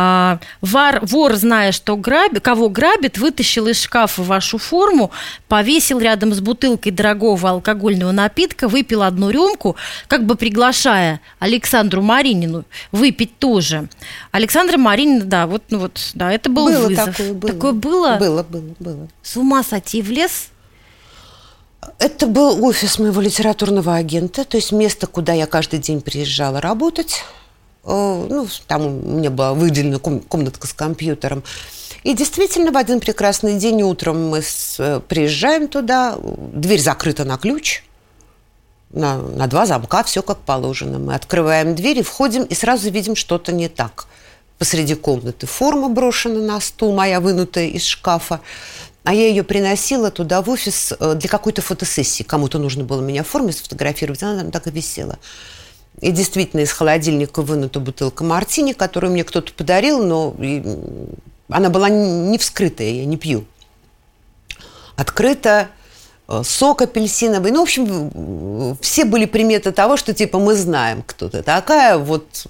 А, 0.00 0.38
вар, 0.60 1.00
вор, 1.02 1.34
зная, 1.34 1.72
что 1.72 1.96
грабит, 1.96 2.40
кого 2.40 2.68
грабит, 2.68 3.18
вытащил 3.18 3.66
из 3.66 3.82
шкафа 3.82 4.22
вашу 4.22 4.56
форму, 4.56 5.10
повесил 5.48 5.98
рядом 5.98 6.32
с 6.32 6.40
бутылкой 6.40 6.92
дорогого 6.92 7.50
алкогольного 7.50 8.12
напитка, 8.12 8.68
выпил 8.68 9.02
одну 9.02 9.30
рюмку, 9.30 9.74
как 10.06 10.24
бы 10.24 10.36
приглашая 10.36 11.20
Александру 11.40 12.00
Маринину 12.00 12.64
выпить 12.92 13.40
тоже. 13.40 13.88
Александра 14.30 14.78
Маринина, 14.78 15.24
да, 15.24 15.48
вот, 15.48 15.64
ну 15.70 15.80
вот, 15.80 15.98
да, 16.14 16.32
это 16.32 16.48
был 16.48 16.66
было 16.66 16.86
вызов. 16.86 17.06
Такое, 17.16 17.34
было. 17.34 17.52
такое 17.52 17.72
было? 17.72 18.16
Было, 18.20 18.42
было, 18.44 18.74
было. 18.78 19.08
С 19.24 19.36
ума 19.36 19.64
сойти 19.64 20.00
в 20.00 20.12
лес? 20.12 20.50
Это 21.98 22.28
был 22.28 22.64
офис 22.64 23.00
моего 23.00 23.20
литературного 23.20 23.96
агента, 23.96 24.44
то 24.44 24.58
есть 24.58 24.70
место, 24.70 25.08
куда 25.08 25.32
я 25.32 25.46
каждый 25.46 25.80
день 25.80 26.02
приезжала 26.02 26.60
работать. 26.60 27.24
Э, 27.84 28.26
ну, 28.28 28.46
там 28.66 28.86
у 28.86 29.18
меня 29.18 29.30
была 29.30 29.54
выделена 29.54 29.98
комнатка 29.98 30.66
с 30.66 30.72
компьютером. 30.72 31.42
И 32.04 32.14
действительно, 32.14 32.70
в 32.72 32.76
один 32.76 33.00
прекрасный 33.00 33.58
день 33.58 33.82
утром 33.82 34.28
мы 34.28 34.42
с, 34.42 34.76
э, 34.78 35.00
приезжаем 35.00 35.68
туда, 35.68 36.16
дверь 36.22 36.80
закрыта 36.80 37.24
на 37.24 37.38
ключ, 37.38 37.82
на, 38.90 39.18
на 39.18 39.46
два 39.46 39.66
замка, 39.66 40.02
все 40.02 40.22
как 40.22 40.38
положено. 40.38 40.98
Мы 40.98 41.14
открываем 41.14 41.74
дверь 41.74 41.98
и 41.98 42.02
входим, 42.02 42.44
и 42.44 42.54
сразу 42.54 42.90
видим 42.90 43.16
что-то 43.16 43.52
не 43.52 43.68
так. 43.68 44.06
Посреди 44.58 44.94
комнаты 44.94 45.46
форма 45.46 45.88
брошена 45.88 46.40
на 46.40 46.60
стул, 46.60 46.94
моя 46.94 47.20
вынутая 47.20 47.66
из 47.66 47.84
шкафа. 47.84 48.40
А 49.04 49.14
я 49.14 49.28
ее 49.28 49.42
приносила 49.42 50.10
туда 50.10 50.42
в 50.42 50.50
офис 50.50 50.92
э, 50.98 51.14
для 51.14 51.28
какой-то 51.28 51.62
фотосессии. 51.62 52.24
Кому-то 52.24 52.58
нужно 52.58 52.84
было 52.84 53.00
меня 53.00 53.22
в 53.22 53.28
форме 53.28 53.52
сфотографировать, 53.52 54.22
она 54.22 54.40
там 54.40 54.50
так 54.50 54.66
и 54.66 54.70
висела. 54.70 55.18
И 56.00 56.12
действительно 56.12 56.60
из 56.60 56.70
холодильника 56.70 57.42
вынута 57.42 57.80
бутылка 57.80 58.24
мартини, 58.24 58.72
которую 58.72 59.12
мне 59.12 59.24
кто-то 59.24 59.52
подарил, 59.52 60.04
но 60.04 60.34
она 61.48 61.70
была 61.70 61.88
не 61.88 62.38
вскрытая, 62.38 62.90
я 62.90 63.04
не 63.04 63.16
пью. 63.16 63.44
Открыта, 64.96 65.68
э, 66.28 66.42
сок 66.44 66.82
апельсиновый. 66.82 67.50
Ну, 67.52 67.60
в 67.60 67.62
общем, 67.62 68.76
все 68.80 69.04
были 69.04 69.24
приметы 69.24 69.72
того, 69.72 69.96
что 69.96 70.14
типа 70.14 70.38
мы 70.38 70.54
знаем, 70.54 71.02
кто 71.06 71.28
ты 71.28 71.42
такая. 71.42 71.98
Вот 71.98 72.46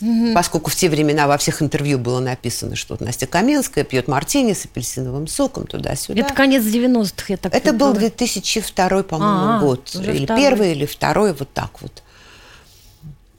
Угу. 0.00 0.32
Поскольку 0.34 0.70
в 0.70 0.74
те 0.74 0.88
времена 0.88 1.26
во 1.26 1.36
всех 1.36 1.62
интервью 1.62 1.98
было 1.98 2.20
написано, 2.20 2.74
что 2.74 2.96
Настя 3.00 3.26
Каменская 3.26 3.84
пьет 3.84 4.08
мартини 4.08 4.54
с 4.54 4.64
апельсиновым 4.64 5.26
соком 5.26 5.66
туда-сюда. 5.66 6.20
Это 6.20 6.34
конец 6.34 6.62
90-х, 6.62 7.24
я 7.28 7.36
так 7.36 7.54
Это 7.54 7.72
был 7.72 7.92
2002, 7.92 9.02
по-моему, 9.02 9.34
А-а, 9.34 9.60
год. 9.60 9.90
Или 9.94 10.24
второй. 10.24 10.42
первый, 10.42 10.72
или 10.72 10.86
второй, 10.86 11.34
вот 11.34 11.52
так 11.52 11.82
вот. 11.82 12.02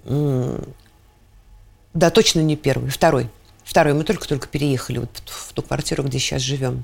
Да, 0.05 2.09
точно 2.09 2.39
не 2.39 2.55
первый, 2.55 2.89
второй. 2.89 3.29
Второй. 3.63 3.93
Мы 3.93 4.03
только-только 4.03 4.47
переехали 4.47 4.99
вот 4.99 5.09
в 5.25 5.53
ту 5.53 5.61
квартиру, 5.61 6.03
где 6.03 6.19
сейчас 6.19 6.41
живем. 6.41 6.83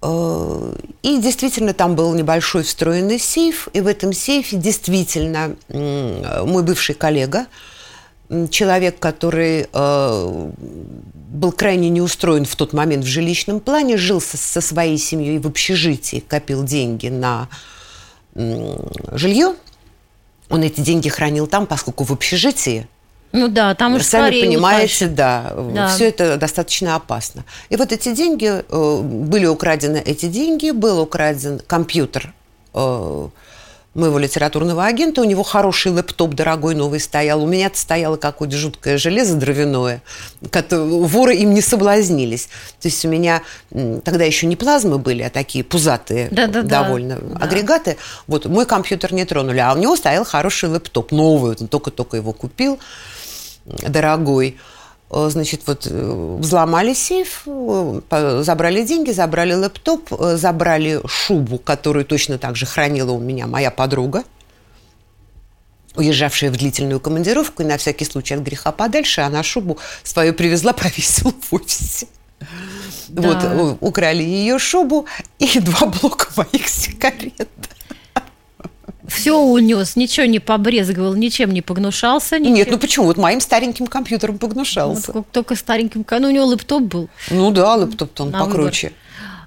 Э, 0.00 0.74
и 1.02 1.20
действительно 1.20 1.74
там 1.74 1.96
был 1.96 2.14
небольшой 2.14 2.62
встроенный 2.62 3.18
сейф, 3.18 3.68
и 3.72 3.80
в 3.80 3.86
этом 3.86 4.12
сейфе 4.12 4.56
действительно 4.56 5.56
мой 5.68 6.62
бывший 6.62 6.94
коллега, 6.94 7.46
человек, 8.50 8.98
который 8.98 9.68
э, 9.72 10.50
был 10.58 11.52
крайне 11.52 11.88
не 11.88 12.00
устроен 12.00 12.44
в 12.44 12.54
тот 12.56 12.72
момент 12.72 13.04
в 13.04 13.08
жилищном 13.08 13.60
плане, 13.60 13.96
жил 13.96 14.20
со 14.20 14.60
своей 14.60 14.98
семьей 14.98 15.38
в 15.38 15.46
общежитии, 15.46 16.22
копил 16.26 16.62
деньги 16.62 17.08
на 17.08 17.48
жилье, 18.34 19.54
он 20.48 20.62
эти 20.62 20.80
деньги 20.80 21.08
хранил 21.08 21.46
там, 21.46 21.66
поскольку 21.66 22.04
в 22.04 22.12
общежитии. 22.12 22.88
Ну 23.32 23.48
да, 23.48 23.74
там 23.74 23.94
уж 23.94 24.02
Сами 24.04 24.40
понимаете, 24.40 25.06
да, 25.06 25.52
да, 25.74 25.88
все 25.88 26.08
это 26.08 26.38
достаточно 26.38 26.96
опасно. 26.96 27.44
И 27.68 27.76
вот 27.76 27.92
эти 27.92 28.14
деньги, 28.14 28.64
э, 28.66 29.00
были 29.02 29.44
украдены 29.44 30.02
эти 30.04 30.26
деньги, 30.26 30.70
был 30.70 30.98
украден 31.00 31.60
компьютер 31.66 32.32
э, 32.72 33.28
моего 33.98 34.18
литературного 34.18 34.86
агента, 34.86 35.20
у 35.20 35.24
него 35.24 35.42
хороший 35.42 35.92
лэптоп 35.92 36.34
дорогой 36.34 36.74
новый 36.74 37.00
стоял, 37.00 37.42
у 37.42 37.46
меня 37.46 37.70
стояло 37.74 38.16
какое-то 38.16 38.56
жуткое 38.56 38.96
железо 38.98 39.36
дровяное, 39.36 40.02
воры 40.70 41.34
им 41.36 41.52
не 41.52 41.60
соблазнились. 41.60 42.48
То 42.80 42.88
есть 42.88 43.04
у 43.04 43.08
меня 43.08 43.42
тогда 43.70 44.24
еще 44.24 44.46
не 44.46 44.56
плазмы 44.56 44.98
были, 44.98 45.22
а 45.22 45.30
такие 45.30 45.64
пузатые 45.64 46.28
да, 46.30 46.46
да, 46.46 46.62
довольно 46.62 47.18
да. 47.20 47.44
агрегаты. 47.44 47.96
Вот 48.26 48.46
мой 48.46 48.64
компьютер 48.64 49.12
не 49.12 49.24
тронули, 49.24 49.58
а 49.58 49.74
у 49.74 49.78
него 49.78 49.96
стоял 49.96 50.24
хороший 50.24 50.68
лэптоп, 50.68 51.12
новый, 51.12 51.56
он 51.60 51.68
только-только 51.68 52.16
его 52.16 52.32
купил, 52.32 52.78
дорогой. 53.66 54.56
Э, 55.10 55.28
значит, 55.30 55.62
вот 55.66 55.86
э, 55.90 56.36
взломали 56.40 56.92
сейф, 56.94 57.42
э, 57.46 58.42
забрали 58.42 58.82
деньги, 58.82 59.10
забрали 59.10 59.54
лэптоп, 59.54 60.10
забрали 60.36 61.00
шубу, 61.06 61.58
которую 61.58 62.04
точно 62.04 62.38
так 62.38 62.56
же 62.56 62.66
хранила 62.66 63.12
у 63.12 63.20
меня 63.20 63.46
моя 63.46 63.70
подруга. 63.70 64.24
уезжавшая 65.96 66.52
в 66.52 66.56
длительную 66.56 67.00
командировку, 67.00 67.62
и 67.62 67.66
на 67.66 67.76
всякий 67.76 68.04
случай 68.04 68.34
от 68.34 68.40
греха 68.40 68.70
подальше, 68.70 69.22
она 69.22 69.42
шубу 69.42 69.78
свою 70.04 70.32
привезла, 70.32 70.72
повесила 70.84 71.32
в 71.40 71.52
офисе. 71.52 72.06
Да. 73.08 73.22
Вот, 73.22 73.78
украли 73.80 74.22
ее 74.22 74.58
шубу 74.58 75.06
и 75.40 75.58
два 75.60 75.86
блока 75.86 76.28
моих 76.36 76.68
сигарет. 76.68 77.48
Все 79.08 79.36
унес, 79.36 79.96
ничего 79.96 80.26
не 80.26 80.38
побрезговал, 80.38 81.14
ничем 81.14 81.50
не 81.52 81.62
погнушался. 81.62 82.38
Ничем. 82.38 82.54
Нет, 82.54 82.70
ну 82.70 82.78
почему? 82.78 83.06
Вот 83.06 83.16
моим 83.16 83.40
стареньким 83.40 83.86
компьютером 83.86 84.38
погнушался. 84.38 85.12
Вот, 85.12 85.26
только 85.32 85.56
стареньким, 85.56 86.04
ну 86.08 86.28
у 86.28 86.30
него 86.30 86.46
лэптоп 86.46 86.82
был. 86.82 87.08
Ну 87.30 87.50
да, 87.50 87.74
лэптоп 87.74 88.20
он 88.20 88.32
покруче. 88.32 88.92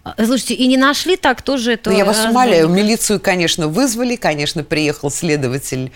Выбор. 0.03 0.25
Слушайте, 0.25 0.55
и 0.55 0.67
не 0.67 0.77
нашли 0.77 1.15
так 1.15 1.43
тоже 1.43 1.73
это. 1.73 1.91
Ну, 1.91 1.97
я 1.97 2.05
вас 2.05 2.25
умоляю, 2.25 2.67
милицию, 2.69 3.19
конечно, 3.19 3.67
вызвали, 3.67 4.15
конечно, 4.15 4.63
приехал 4.63 5.11
следователь 5.11 5.91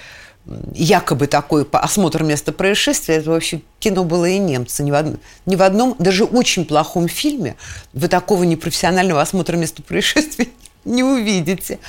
якобы 0.75 1.25
такой 1.25 1.67
осмотр 1.71 2.23
места 2.23 2.51
происшествия, 2.51 3.15
это 3.15 3.31
вообще 3.31 3.61
кино 3.79 4.03
было 4.03 4.25
и 4.25 4.37
немцы. 4.37 4.83
Ни 4.83 4.91
в, 4.91 4.95
одном, 4.95 5.19
ни 5.47 5.55
в 5.55 5.63
одном, 5.63 5.95
даже 5.97 6.23
очень 6.23 6.65
плохом 6.65 7.07
фильме 7.07 7.55
вы 7.93 8.07
такого 8.07 8.43
непрофессионального 8.43 9.21
осмотра 9.21 9.57
места 9.57 9.81
происшествия 9.87 10.49
не 10.83 11.03
увидите. 11.03 11.79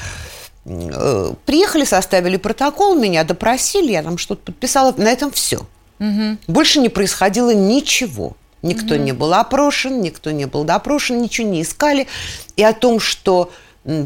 Э, 0.67 1.33
приехали, 1.45 1.85
составили 1.85 2.37
протокол, 2.37 2.97
меня 2.97 3.25
допросили, 3.25 3.93
я 3.93 4.03
там 4.03 4.19
что-то 4.19 4.43
подписала. 4.43 4.93
На 4.97 5.09
этом 5.09 5.31
все. 5.31 5.61
Угу. 6.01 6.39
Больше 6.49 6.81
не 6.81 6.89
происходило 6.89 7.55
ничего. 7.55 8.37
Никто 8.63 8.95
угу. 8.95 9.03
не 9.03 9.13
был 9.13 9.33
опрошен, 9.33 10.01
никто 10.01 10.33
не 10.33 10.47
был 10.47 10.65
допрошен, 10.65 11.23
ничего 11.23 11.49
не 11.49 11.63
искали. 11.63 12.09
И 12.57 12.65
о 12.65 12.73
том, 12.73 12.99
что 12.99 13.53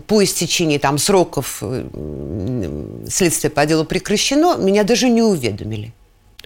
по 0.07 0.23
истечении 0.23 0.77
там 0.77 0.99
сроков 0.99 1.59
э, 1.63 1.87
следствие 3.09 3.51
по 3.51 3.65
делу 3.65 3.87
прекращено, 3.87 4.57
меня 4.57 4.85
даже 4.85 5.09
не 5.09 5.23
уведомили. 5.23 5.95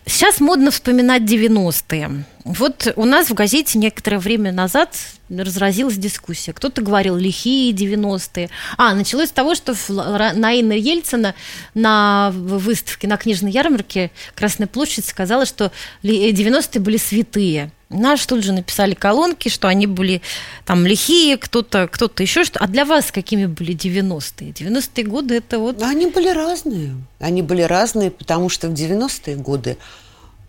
Сейчас 0.06 0.38
модно 0.38 0.70
вспоминать 0.70 1.22
90-е. 1.22 2.24
Вот 2.44 2.92
у 2.96 3.04
нас 3.06 3.30
в 3.30 3.34
газете 3.34 3.78
некоторое 3.78 4.18
время 4.18 4.52
назад 4.52 4.94
разразилась 5.30 5.96
дискуссия. 5.96 6.52
Кто-то 6.52 6.82
говорил 6.82 7.16
лихие 7.16 7.72
90-е. 7.72 8.50
А, 8.76 8.94
началось 8.94 9.30
с 9.30 9.32
того, 9.32 9.54
что 9.54 9.74
Наина 9.88 10.74
Ельцина 10.74 11.34
на 11.72 12.32
выставке 12.34 13.08
на 13.08 13.16
книжной 13.16 13.50
ярмарке 13.50 14.10
Красная 14.34 14.66
площадь 14.66 15.06
сказала, 15.06 15.46
что 15.46 15.72
90-е 16.02 16.80
были 16.82 16.98
святые. 16.98 17.72
Наши 17.94 18.26
тут 18.26 18.42
же 18.42 18.52
написали 18.52 18.94
колонки, 18.94 19.48
что 19.48 19.68
они 19.68 19.86
были 19.86 20.20
там 20.64 20.86
лихие, 20.86 21.36
кто-то 21.36 21.88
кто 21.88 22.10
еще 22.18 22.44
что. 22.44 22.58
А 22.60 22.66
для 22.66 22.84
вас 22.84 23.12
какими 23.12 23.46
были 23.46 23.74
90-е? 23.74 24.50
90-е 24.50 25.04
годы 25.04 25.36
это 25.36 25.58
вот... 25.58 25.82
Они 25.82 26.06
были 26.06 26.28
разные. 26.28 26.96
Они 27.20 27.42
были 27.42 27.62
разные, 27.62 28.10
потому 28.10 28.48
что 28.48 28.68
в 28.68 28.72
90-е 28.72 29.36
годы, 29.36 29.76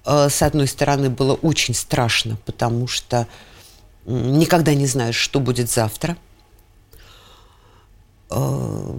э, 0.05 0.29
с 0.29 0.41
одной 0.41 0.67
стороны, 0.67 1.09
было 1.09 1.33
очень 1.33 1.73
страшно, 1.73 2.37
потому 2.45 2.87
что 2.87 3.27
никогда 4.05 4.73
не 4.73 4.87
знаешь, 4.87 5.15
что 5.15 5.39
будет 5.39 5.69
завтра. 5.69 6.17
Э, 8.31 8.91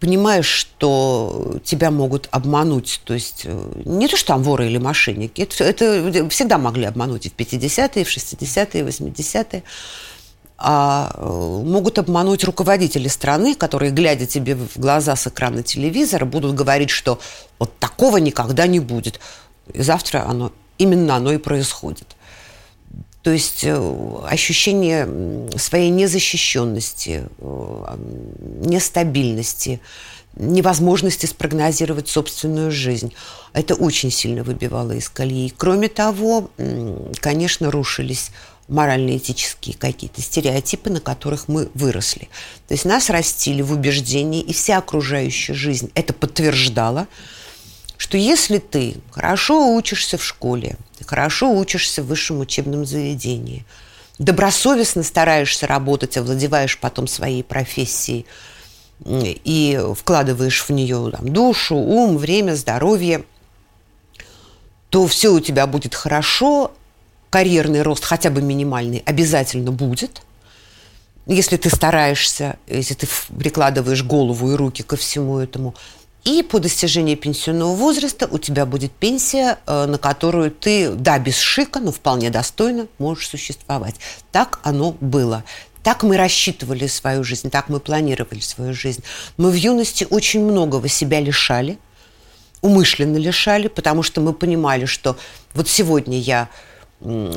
понимаешь, 0.00 0.46
что 0.46 1.58
тебя 1.64 1.90
могут 1.90 2.28
обмануть. 2.30 3.00
То 3.04 3.14
есть 3.14 3.42
э, 3.44 3.72
не 3.84 4.08
то, 4.08 4.16
что 4.16 4.28
там 4.28 4.42
воры 4.42 4.66
или 4.66 4.78
мошенники. 4.78 5.42
Это, 5.42 5.64
это 5.64 6.28
всегда 6.28 6.58
могли 6.58 6.84
обмануть 6.84 7.26
и 7.26 7.30
в 7.30 7.36
50-е, 7.36 8.02
и 8.02 8.04
в 8.04 8.08
60-е, 8.08 8.80
и 8.80 8.82
в 8.82 8.88
80-е. 8.88 9.62
А 10.58 11.12
э, 11.16 11.62
могут 11.64 11.98
обмануть 11.98 12.44
руководители 12.44 13.08
страны, 13.08 13.56
которые, 13.56 13.90
глядя 13.90 14.26
тебе 14.26 14.54
в 14.54 14.78
глаза 14.78 15.16
с 15.16 15.26
экрана 15.26 15.64
телевизора, 15.64 16.24
будут 16.24 16.54
говорить, 16.54 16.90
что 16.90 17.18
вот 17.58 17.76
такого 17.80 18.18
никогда 18.18 18.68
не 18.68 18.78
будет. 18.78 19.18
И 19.72 19.82
завтра 19.82 20.24
оно, 20.28 20.52
именно 20.78 21.16
оно 21.16 21.32
и 21.32 21.38
происходит. 21.38 22.16
То 23.22 23.30
есть 23.30 23.62
э, 23.62 24.18
ощущение 24.26 25.48
своей 25.56 25.90
незащищенности, 25.90 27.28
э, 27.38 27.96
нестабильности, 28.64 29.80
невозможности 30.34 31.26
спрогнозировать 31.26 32.08
собственную 32.08 32.70
жизнь. 32.72 33.12
Это 33.52 33.74
очень 33.74 34.10
сильно 34.10 34.42
выбивало 34.42 34.92
из 34.92 35.08
колеи. 35.08 35.52
Кроме 35.56 35.88
того, 35.88 36.50
конечно, 37.20 37.70
рушились 37.70 38.30
морально-этические 38.68 39.76
какие-то 39.76 40.22
стереотипы, 40.22 40.88
на 40.90 41.00
которых 41.00 41.48
мы 41.48 41.68
выросли. 41.74 42.28
То 42.66 42.74
есть 42.74 42.86
нас 42.86 43.10
растили 43.10 43.60
в 43.60 43.72
убеждении, 43.72 44.40
и 44.40 44.52
вся 44.52 44.78
окружающая 44.78 45.54
жизнь 45.54 45.90
это 45.94 46.12
подтверждала, 46.12 47.06
что 47.98 48.16
если 48.16 48.58
ты 48.58 48.96
хорошо 49.10 49.74
учишься 49.74 50.16
в 50.16 50.24
школе, 50.24 50.76
хорошо 51.02 51.50
учишься 51.52 52.02
в 52.02 52.06
высшем 52.06 52.40
учебном 52.40 52.84
заведении, 52.84 53.64
добросовестно 54.18 55.02
стараешься 55.02 55.66
работать, 55.66 56.16
овладеваешь 56.16 56.78
потом 56.78 57.06
своей 57.06 57.42
профессией 57.42 58.26
и 59.04 59.80
вкладываешь 59.98 60.62
в 60.62 60.70
нее 60.70 61.10
там, 61.10 61.32
душу, 61.32 61.76
ум, 61.76 62.16
время, 62.16 62.54
здоровье, 62.54 63.24
то 64.90 65.06
все 65.06 65.32
у 65.32 65.40
тебя 65.40 65.66
будет 65.66 65.94
хорошо, 65.94 66.72
карьерный 67.30 67.82
рост 67.82 68.04
хотя 68.04 68.30
бы 68.30 68.42
минимальный 68.42 69.02
обязательно 69.06 69.72
будет. 69.72 70.22
Если 71.26 71.56
ты 71.56 71.70
стараешься, 71.70 72.56
если 72.66 72.94
ты 72.94 73.08
прикладываешь 73.38 74.02
голову 74.02 74.52
и 74.52 74.54
руки 74.54 74.82
ко 74.82 74.96
всему 74.96 75.38
этому– 75.38 75.74
и 76.24 76.42
по 76.42 76.60
достижении 76.60 77.14
пенсионного 77.14 77.74
возраста 77.74 78.28
у 78.30 78.38
тебя 78.38 78.64
будет 78.64 78.92
пенсия, 78.92 79.58
э, 79.66 79.86
на 79.86 79.98
которую 79.98 80.50
ты, 80.50 80.90
да, 80.90 81.18
без 81.18 81.38
шика, 81.38 81.80
но 81.80 81.90
вполне 81.90 82.30
достойно 82.30 82.86
можешь 82.98 83.28
существовать. 83.28 83.96
Так 84.30 84.60
оно 84.62 84.96
было. 85.00 85.44
Так 85.82 86.04
мы 86.04 86.16
рассчитывали 86.16 86.86
свою 86.86 87.24
жизнь, 87.24 87.50
так 87.50 87.68
мы 87.68 87.80
планировали 87.80 88.38
свою 88.38 88.72
жизнь. 88.72 89.02
Мы 89.36 89.50
в 89.50 89.54
юности 89.54 90.06
очень 90.08 90.44
многого 90.44 90.86
себя 90.86 91.18
лишали, 91.20 91.78
умышленно 92.60 93.16
лишали, 93.16 93.66
потому 93.66 94.04
что 94.04 94.20
мы 94.20 94.32
понимали, 94.32 94.84
что 94.84 95.16
вот 95.54 95.68
сегодня 95.68 96.20
я 96.20 96.48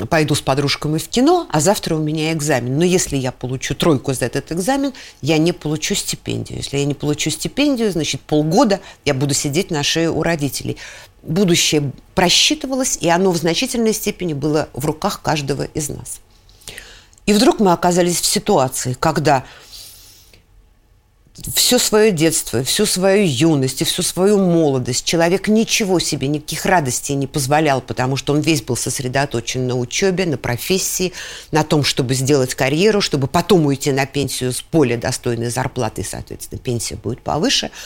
пойду 0.08 0.34
с 0.34 0.40
подружками 0.40 0.98
в 0.98 1.08
кино, 1.08 1.46
а 1.50 1.60
завтра 1.60 1.96
у 1.96 1.98
меня 1.98 2.32
экзамен. 2.32 2.78
Но 2.78 2.84
если 2.84 3.16
я 3.16 3.32
получу 3.32 3.74
тройку 3.74 4.12
за 4.12 4.26
этот 4.26 4.52
экзамен, 4.52 4.92
я 5.22 5.38
не 5.38 5.52
получу 5.52 5.94
стипендию. 5.94 6.58
Если 6.58 6.78
я 6.78 6.84
не 6.84 6.94
получу 6.94 7.30
стипендию, 7.30 7.90
значит, 7.90 8.20
полгода 8.20 8.80
я 9.04 9.14
буду 9.14 9.34
сидеть 9.34 9.70
на 9.70 9.82
шее 9.82 10.10
у 10.10 10.22
родителей. 10.22 10.76
Будущее 11.22 11.92
просчитывалось, 12.14 12.98
и 13.00 13.08
оно 13.08 13.32
в 13.32 13.36
значительной 13.36 13.92
степени 13.92 14.32
было 14.32 14.68
в 14.72 14.86
руках 14.86 15.20
каждого 15.22 15.64
из 15.64 15.88
нас. 15.88 16.20
И 17.26 17.32
вдруг 17.32 17.58
мы 17.58 17.72
оказались 17.72 18.20
в 18.20 18.26
ситуации, 18.26 18.96
когда 18.98 19.44
все 21.54 21.78
свое 21.78 22.12
детство, 22.12 22.62
всю 22.64 22.86
свою 22.86 23.26
юность 23.26 23.82
и 23.82 23.84
всю 23.84 24.02
свою 24.02 24.38
молодость 24.38 25.04
человек 25.04 25.48
ничего 25.48 25.98
себе, 25.98 26.28
никаких 26.28 26.64
радостей 26.64 27.14
не 27.14 27.26
позволял, 27.26 27.80
потому 27.80 28.16
что 28.16 28.32
он 28.32 28.40
весь 28.40 28.62
был 28.62 28.76
сосредоточен 28.76 29.66
на 29.66 29.76
учебе, 29.76 30.26
на 30.26 30.38
профессии, 30.38 31.12
на 31.50 31.62
том, 31.62 31.84
чтобы 31.84 32.14
сделать 32.14 32.54
карьеру, 32.54 33.00
чтобы 33.00 33.26
потом 33.26 33.66
уйти 33.66 33.92
на 33.92 34.06
пенсию 34.06 34.52
с 34.52 34.62
более 34.72 34.98
достойной 34.98 35.50
зарплатой, 35.50 36.04
соответственно, 36.04 36.58
пенсия 36.58 36.96
будет 36.96 37.20
повыше– 37.20 37.70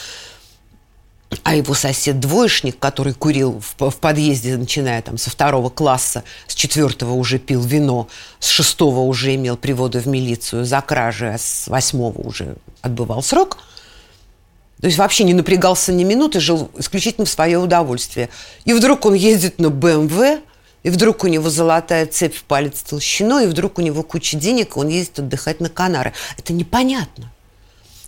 а 1.43 1.55
его 1.55 1.73
сосед-двоечник, 1.73 2.77
который 2.77 3.13
курил 3.13 3.61
в, 3.61 3.89
в 3.89 3.97
подъезде, 3.97 4.57
начиная 4.57 5.01
там 5.01 5.17
со 5.17 5.29
второго 5.29 5.69
класса, 5.69 6.23
с 6.47 6.55
четвертого 6.55 7.13
уже 7.13 7.39
пил 7.39 7.61
вино, 7.61 8.07
с 8.39 8.47
шестого 8.47 8.99
уже 8.99 9.35
имел 9.35 9.57
приводы 9.57 9.99
в 9.99 10.07
милицию 10.07 10.65
за 10.65 10.81
кражи, 10.81 11.29
а 11.33 11.37
с 11.37 11.67
восьмого 11.67 12.19
уже 12.19 12.55
отбывал 12.81 13.23
срок. 13.23 13.57
То 14.81 14.87
есть 14.87 14.97
вообще 14.97 15.23
не 15.23 15.33
напрягался 15.33 15.93
ни 15.93 16.03
минуты, 16.03 16.39
жил 16.39 16.71
исключительно 16.77 17.25
в 17.25 17.29
свое 17.29 17.59
удовольствие. 17.59 18.29
И 18.65 18.73
вдруг 18.73 19.05
он 19.05 19.13
ездит 19.13 19.59
на 19.59 19.69
БМВ, 19.69 20.41
и 20.83 20.89
вдруг 20.89 21.23
у 21.23 21.27
него 21.27 21.49
золотая 21.49 22.07
цепь 22.07 22.35
в 22.35 22.43
палец 22.43 22.81
толщиной, 22.81 23.45
и 23.45 23.47
вдруг 23.47 23.77
у 23.77 23.81
него 23.81 24.01
куча 24.01 24.37
денег, 24.37 24.75
и 24.75 24.79
он 24.79 24.87
ездит 24.87 25.19
отдыхать 25.19 25.59
на 25.59 25.69
Канары. 25.69 26.13
Это 26.37 26.53
непонятно. 26.53 27.31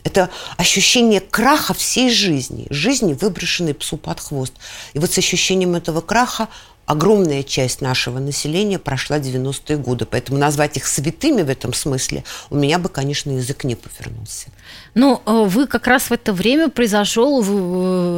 Это 0.04 0.30
ощущение 0.58 1.22
краха 1.22 1.74
всей 1.74 2.10
жизни, 2.10 2.68
жизни, 2.70 3.14
выброшенной 3.14 3.74
псу 3.74 3.98
под 3.98 4.20
хвост. 4.20 4.54
И 4.94 5.00
вот 5.00 5.12
с 5.12 5.18
ощущением 5.18 5.76
этого 5.76 6.02
краха 6.02 6.50
огромная 6.86 7.44
часть 7.44 7.82
нашего 7.82 8.20
населения 8.20 8.78
прошла 8.78 9.18
90-е 9.18 9.78
годы. 9.78 10.06
Поэтому 10.06 10.38
назвать 10.38 10.78
их 10.78 10.86
святыми 10.86 11.42
в 11.42 11.50
этом 11.50 11.74
смысле 11.74 12.24
у 12.50 12.56
меня 12.56 12.78
бы, 12.80 12.90
конечно, 12.90 13.32
язык 13.32 13.64
не 13.64 13.76
повернулся. 13.76 14.48
Ну, 14.94 15.22
э, 15.26 15.46
вы 15.46 15.68
как 15.68 15.88
раз 15.88 16.04
в 16.04 16.12
это 16.12 16.34
время 16.34 16.70
произошел 16.70 17.42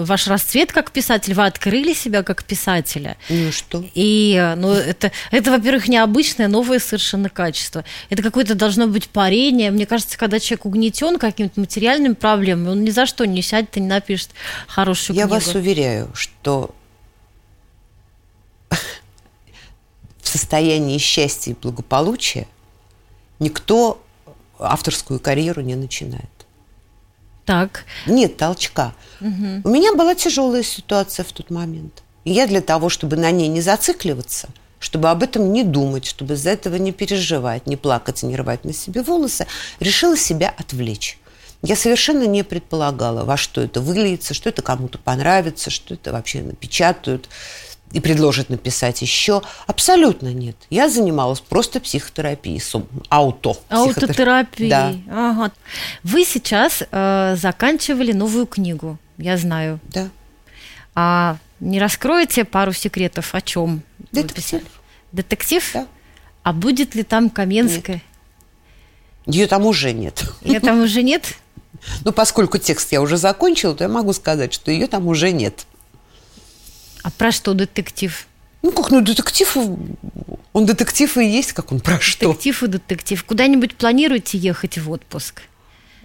ваш 0.03 0.27
расцвет 0.27 0.71
как 0.71 0.91
писатель, 0.91 1.33
вы 1.33 1.45
открыли 1.45 1.93
себя 1.93 2.23
как 2.23 2.43
писателя. 2.43 3.17
Ну 3.29 3.51
что? 3.51 3.83
И, 3.93 4.35
э, 4.37 4.55
ну, 4.55 4.71
это, 4.71 5.11
это 5.31 5.51
во-первых, 5.51 5.87
необычное, 5.87 6.47
новое 6.47 6.79
совершенно 6.79 7.29
качество. 7.29 7.85
Это 8.09 8.23
какое-то 8.23 8.55
должно 8.55 8.87
быть 8.87 9.09
парение. 9.09 9.71
Мне 9.71 9.85
кажется, 9.85 10.17
когда 10.17 10.39
человек 10.39 10.65
угнетен 10.65 11.17
какими-то 11.17 11.59
материальными 11.59 12.13
проблемами, 12.13 12.69
он 12.69 12.83
ни 12.83 12.89
за 12.89 13.05
что 13.05 13.25
не 13.25 13.41
сядет 13.41 13.77
и 13.77 13.79
не 13.79 13.87
напишет 13.87 14.31
хорошую 14.67 15.15
Я 15.15 15.23
книгу. 15.23 15.35
вас 15.35 15.55
уверяю, 15.55 16.09
что 16.13 16.73
в 20.21 20.27
состоянии 20.27 20.97
счастья 20.97 21.51
и 21.51 21.55
благополучия 21.55 22.47
никто 23.39 24.01
авторскую 24.59 25.19
карьеру 25.19 25.61
не 25.61 25.75
начинает. 25.75 26.29
Так. 27.45 27.85
Нет 28.07 28.37
толчка. 28.37 28.93
Угу. 29.21 29.61
У 29.63 29.69
меня 29.69 29.93
была 29.93 30.15
тяжелая 30.15 30.63
ситуация 30.63 31.23
в 31.23 31.31
тот 31.31 31.51
момент. 31.51 32.03
И 32.23 32.31
я 32.31 32.47
для 32.47 32.61
того, 32.61 32.89
чтобы 32.89 33.17
на 33.17 33.29
ней 33.29 33.47
не 33.47 33.61
зацикливаться, 33.61 34.49
чтобы 34.79 35.09
об 35.11 35.21
этом 35.21 35.53
не 35.53 35.63
думать, 35.63 36.05
чтобы 36.05 36.33
из-за 36.33 36.51
этого 36.51 36.75
не 36.75 36.91
переживать, 36.91 37.67
не 37.67 37.75
плакать, 37.75 38.23
не 38.23 38.35
рвать 38.35 38.65
на 38.65 38.73
себе 38.73 39.03
волосы, 39.03 39.45
решила 39.79 40.17
себя 40.17 40.53
отвлечь. 40.57 41.19
Я 41.61 41.75
совершенно 41.75 42.25
не 42.25 42.43
предполагала, 42.43 43.25
во 43.25 43.37
что 43.37 43.61
это 43.61 43.79
выльется, 43.79 44.33
что 44.33 44.49
это 44.49 44.61
кому-то 44.61 44.97
понравится, 44.97 45.69
что 45.69 45.93
это 45.93 46.11
вообще 46.11 46.41
напечатают 46.41 47.29
и 47.95 48.01
предложат 48.01 48.49
написать 48.49 49.01
еще. 49.01 49.41
Абсолютно 49.67 50.33
нет. 50.33 50.57
Я 50.69 50.89
занималась 50.89 51.39
просто 51.39 51.79
психотерапией, 51.79 52.61
ауто. 53.07 53.55
Аутотерапией. 53.69 54.69
Да. 54.69 54.93
Ага. 55.09 55.51
Вы 56.03 56.25
сейчас 56.25 56.83
э, 56.91 57.35
заканчивали 57.37 58.11
новую 58.11 58.47
книгу, 58.47 58.97
я 59.17 59.37
знаю. 59.37 59.79
Да. 59.93 60.09
А 60.93 61.37
не 61.61 61.79
раскроете 61.79 62.43
пару 62.43 62.73
секретов 62.73 63.33
о 63.33 63.39
чем? 63.39 63.81
Детектив. 64.11 64.63
Детектив? 65.13 65.71
Да. 65.73 65.87
А 66.43 66.51
будет 66.51 66.95
ли 66.95 67.03
там 67.03 67.29
Каменская? 67.29 68.03
Нет. 69.25 69.35
Ее 69.35 69.47
там 69.47 69.65
уже 69.65 69.93
нет. 69.93 70.25
Ее 70.41 70.59
там 70.59 70.81
уже 70.81 71.01
нет? 71.01 71.35
Ну, 72.03 72.11
поскольку 72.11 72.57
текст 72.57 72.91
я 72.93 73.01
уже 73.01 73.17
закончила, 73.17 73.75
то 73.75 73.83
я 73.83 73.89
могу 73.89 74.11
сказать, 74.13 74.51
что 74.53 74.71
ее 74.71 74.87
там 74.87 75.07
уже 75.07 75.31
нет. 75.31 75.67
А 77.05 77.11
про 77.11 77.31
что 77.31 77.53
детектив? 77.53 78.25
Ну 78.63 78.71
как, 78.71 78.89
ну 78.89 78.99
детектив, 78.99 79.55
он 80.53 80.65
детектив 80.65 81.15
и 81.19 81.23
есть, 81.23 81.53
как 81.53 81.71
он 81.71 81.79
про 81.79 81.99
что. 81.99 82.29
Детектив 82.29 82.63
и 82.63 82.67
детектив. 82.67 83.23
Куда-нибудь 83.23 83.75
планируете 83.75 84.39
ехать 84.39 84.79
в 84.79 84.89
отпуск? 84.89 85.43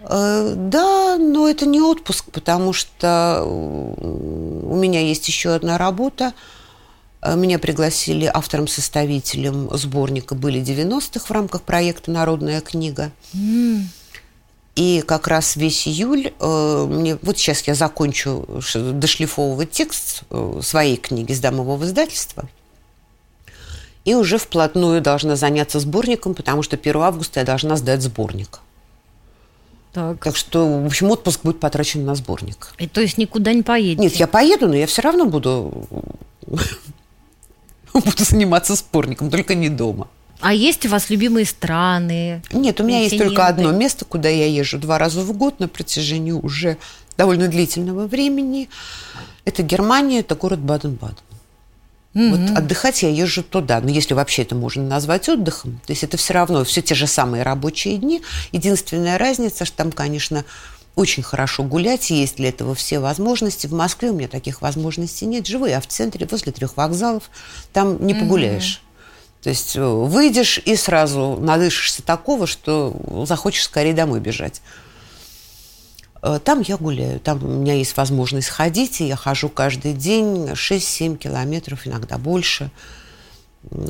Э, 0.03 0.53
да, 0.55 1.17
но 1.17 1.49
это 1.49 1.65
не 1.65 1.81
отпуск, 1.81 2.25
потому 2.31 2.71
что 2.71 3.43
у 3.43 4.75
меня 4.75 4.99
есть 5.01 5.27
еще 5.27 5.55
одна 5.55 5.79
работа. 5.79 6.33
Э, 7.23 7.35
меня 7.35 7.57
пригласили 7.57 8.29
автором-составителем 8.31 9.75
сборника 9.75 10.35
«Были 10.35 10.61
90-х» 10.61 11.25
в 11.25 11.31
рамках 11.31 11.63
проекта 11.63 12.11
«Народная 12.11 12.61
книга». 12.61 13.11
Mm. 13.33 13.85
И 14.75 15.03
как 15.05 15.27
раз 15.27 15.57
весь 15.57 15.87
июль, 15.87 16.31
э, 16.39 16.85
мне, 16.89 17.17
вот 17.21 17.37
сейчас 17.37 17.61
я 17.67 17.75
закончу 17.75 18.47
дошлифовывать 18.73 19.71
текст 19.71 20.23
э, 20.29 20.59
своей 20.63 20.95
книги, 20.95 21.33
сдам 21.33 21.55
его 21.55 21.75
в 21.75 21.83
издательство. 21.83 22.47
И 24.05 24.15
уже 24.15 24.37
вплотную 24.37 25.01
должна 25.01 25.35
заняться 25.35 25.79
сборником, 25.79 26.33
потому 26.33 26.63
что 26.63 26.77
1 26.77 26.95
августа 26.97 27.41
я 27.41 27.45
должна 27.45 27.75
сдать 27.75 28.01
сборник. 28.01 28.61
Так. 29.91 30.23
так 30.23 30.37
что, 30.37 30.65
в 30.65 30.85
общем, 30.85 31.11
отпуск 31.11 31.41
будет 31.43 31.59
потрачен 31.59 32.05
на 32.05 32.15
сборник. 32.15 32.73
И 32.77 32.87
то 32.87 33.01
есть 33.01 33.17
никуда 33.17 33.51
не 33.51 33.61
поедете? 33.61 34.01
Нет, 34.01 34.15
я 34.15 34.27
поеду, 34.27 34.69
но 34.69 34.75
я 34.75 34.87
все 34.87 35.01
равно 35.01 35.25
буду, 35.25 35.85
буду 37.93 38.23
заниматься 38.23 38.75
сборником, 38.75 39.29
только 39.29 39.53
не 39.53 39.67
дома. 39.67 40.07
А 40.41 40.53
есть 40.53 40.85
у 40.85 40.89
вас 40.89 41.09
любимые 41.09 41.45
страны? 41.45 42.41
Нет, 42.51 42.79
у 42.81 42.83
меня 42.83 43.01
есть 43.01 43.17
только 43.17 43.47
одно 43.47 43.71
место, 43.71 44.05
куда 44.05 44.29
я 44.29 44.47
езжу 44.47 44.77
два 44.77 44.97
раза 44.97 45.21
в 45.21 45.31
год 45.33 45.59
на 45.59 45.67
протяжении 45.67 46.31
уже 46.31 46.77
довольно 47.17 47.47
длительного 47.47 48.07
времени. 48.07 48.69
Это 49.45 49.63
Германия, 49.63 50.19
это 50.19 50.35
город 50.35 50.59
Баден-Баден. 50.59 51.17
Mm-hmm. 52.13 52.29
Вот 52.29 52.57
отдыхать 52.57 53.03
я 53.03 53.09
езжу 53.09 53.43
туда. 53.43 53.79
Но 53.79 53.89
если 53.89 54.13
вообще 54.13 54.41
это 54.41 54.55
можно 54.55 54.83
назвать 54.83 55.29
отдыхом, 55.29 55.79
то 55.85 55.91
есть 55.93 56.03
это 56.03 56.17
все 56.17 56.33
равно 56.33 56.63
все 56.63 56.81
те 56.81 56.93
же 56.93 57.07
самые 57.07 57.43
рабочие 57.43 57.97
дни. 57.97 58.21
Единственная 58.51 59.17
разница, 59.17 59.63
что 59.63 59.77
там, 59.77 59.91
конечно, 59.91 60.43
очень 60.95 61.23
хорошо 61.23 61.63
гулять, 61.63 62.09
есть 62.09 62.35
для 62.35 62.49
этого 62.49 62.75
все 62.75 62.99
возможности. 62.99 63.67
В 63.67 63.73
Москве 63.73 64.11
у 64.11 64.13
меня 64.13 64.27
таких 64.27 64.61
возможностей 64.61 65.25
нет. 65.25 65.47
Живу 65.47 65.67
я 65.67 65.79
в 65.79 65.87
центре, 65.87 66.27
возле 66.29 66.51
трех 66.51 66.75
вокзалов. 66.75 67.29
Там 67.71 68.05
не 68.05 68.13
погуляешь. 68.13 68.81
То 69.41 69.49
есть 69.49 69.75
э, 69.75 69.83
выйдешь 69.83 70.59
и 70.63 70.75
сразу 70.75 71.37
надышишься 71.39 72.03
такого, 72.03 72.45
что 72.45 73.25
захочешь 73.27 73.63
скорее 73.63 73.93
домой 73.93 74.19
бежать. 74.19 74.61
Э, 76.21 76.39
там 76.43 76.61
я 76.61 76.77
гуляю, 76.77 77.19
там 77.19 77.43
у 77.43 77.47
меня 77.47 77.73
есть 77.73 77.97
возможность 77.97 78.49
ходить, 78.49 79.01
и 79.01 79.07
я 79.07 79.15
хожу 79.15 79.49
каждый 79.49 79.93
день 79.93 80.51
6-7 80.51 81.17
километров, 81.17 81.87
иногда 81.87 82.17
больше. 82.17 82.69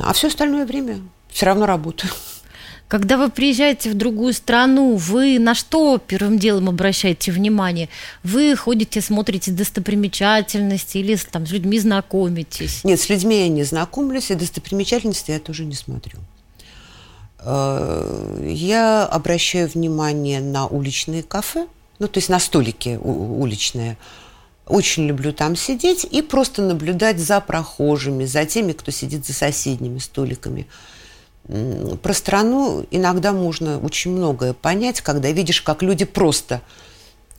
А 0.02 0.14
все 0.14 0.28
остальное 0.28 0.66
время 0.66 1.00
все 1.30 1.46
равно 1.46 1.66
работаю. 1.66 2.12
Когда 2.91 3.15
вы 3.15 3.30
приезжаете 3.30 3.89
в 3.89 3.93
другую 3.93 4.34
страну, 4.34 4.97
вы 4.97 5.39
на 5.39 5.56
что 5.56 5.97
первым 5.97 6.38
делом 6.38 6.67
обращаете 6.67 7.32
внимание? 7.32 7.88
Вы 8.21 8.54
ходите, 8.58 8.99
смотрите 8.99 9.51
достопримечательности 9.51 10.97
или 10.97 11.15
там, 11.15 11.47
с 11.47 11.51
людьми 11.51 11.80
знакомитесь? 11.80 12.84
Нет, 12.84 12.99
с 12.99 13.08
людьми 13.08 13.43
я 13.43 13.47
не 13.47 13.63
знакомлюсь, 13.63 14.30
и 14.30 14.36
достопримечательности 14.36 15.32
я 15.32 15.39
тоже 15.39 15.63
не 15.63 15.75
смотрю. 15.75 16.19
Э, 17.39 18.45
я 18.45 19.06
обращаю 19.06 19.69
внимание 19.69 20.41
на 20.41 20.67
уличные 20.67 21.23
кафе, 21.23 21.67
ну, 21.99 22.10
то 22.10 22.17
есть 22.17 22.27
на 22.27 22.39
столики 22.41 22.99
уличные. 23.01 23.97
Очень 24.65 25.08
люблю 25.08 25.32
там 25.32 25.56
сидеть 25.56 26.06
и 26.12 26.21
просто 26.21 26.62
наблюдать 26.62 27.19
за 27.19 27.39
прохожими, 27.39 28.25
за 28.25 28.45
теми, 28.45 28.73
кто 28.73 28.91
сидит 28.91 29.25
за 29.25 29.32
соседними 29.32 29.99
столиками. 29.99 30.67
Про 32.02 32.14
страну 32.14 32.86
иногда 32.92 33.34
можно 33.34 33.80
очень 33.80 34.12
многое 34.12 34.54
понять, 34.54 35.02
когда 35.02 35.32
видишь, 35.32 35.62
как 35.62 35.82
люди 35.82 36.06
просто 36.06 36.62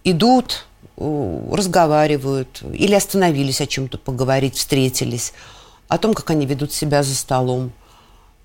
идут, 0.05 0.67
разговаривают 0.97 2.63
или 2.73 2.95
остановились 2.95 3.61
о 3.61 3.67
чем-то 3.67 3.99
поговорить, 3.99 4.57
встретились, 4.57 5.33
о 5.89 5.99
том, 5.99 6.13
как 6.15 6.31
они 6.31 6.45
ведут 6.45 6.73
себя 6.73 7.03
за 7.03 7.15
столом. 7.15 7.73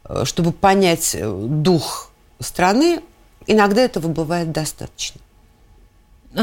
Э, 0.05 0.23
чтобы 0.25 0.51
понять 0.51 1.15
э, 1.15 1.45
дух 1.47 2.11
страны, 2.39 3.01
иногда 3.45 3.81
этого 3.81 4.07
бывает 4.07 4.51
достаточно. 4.51 5.19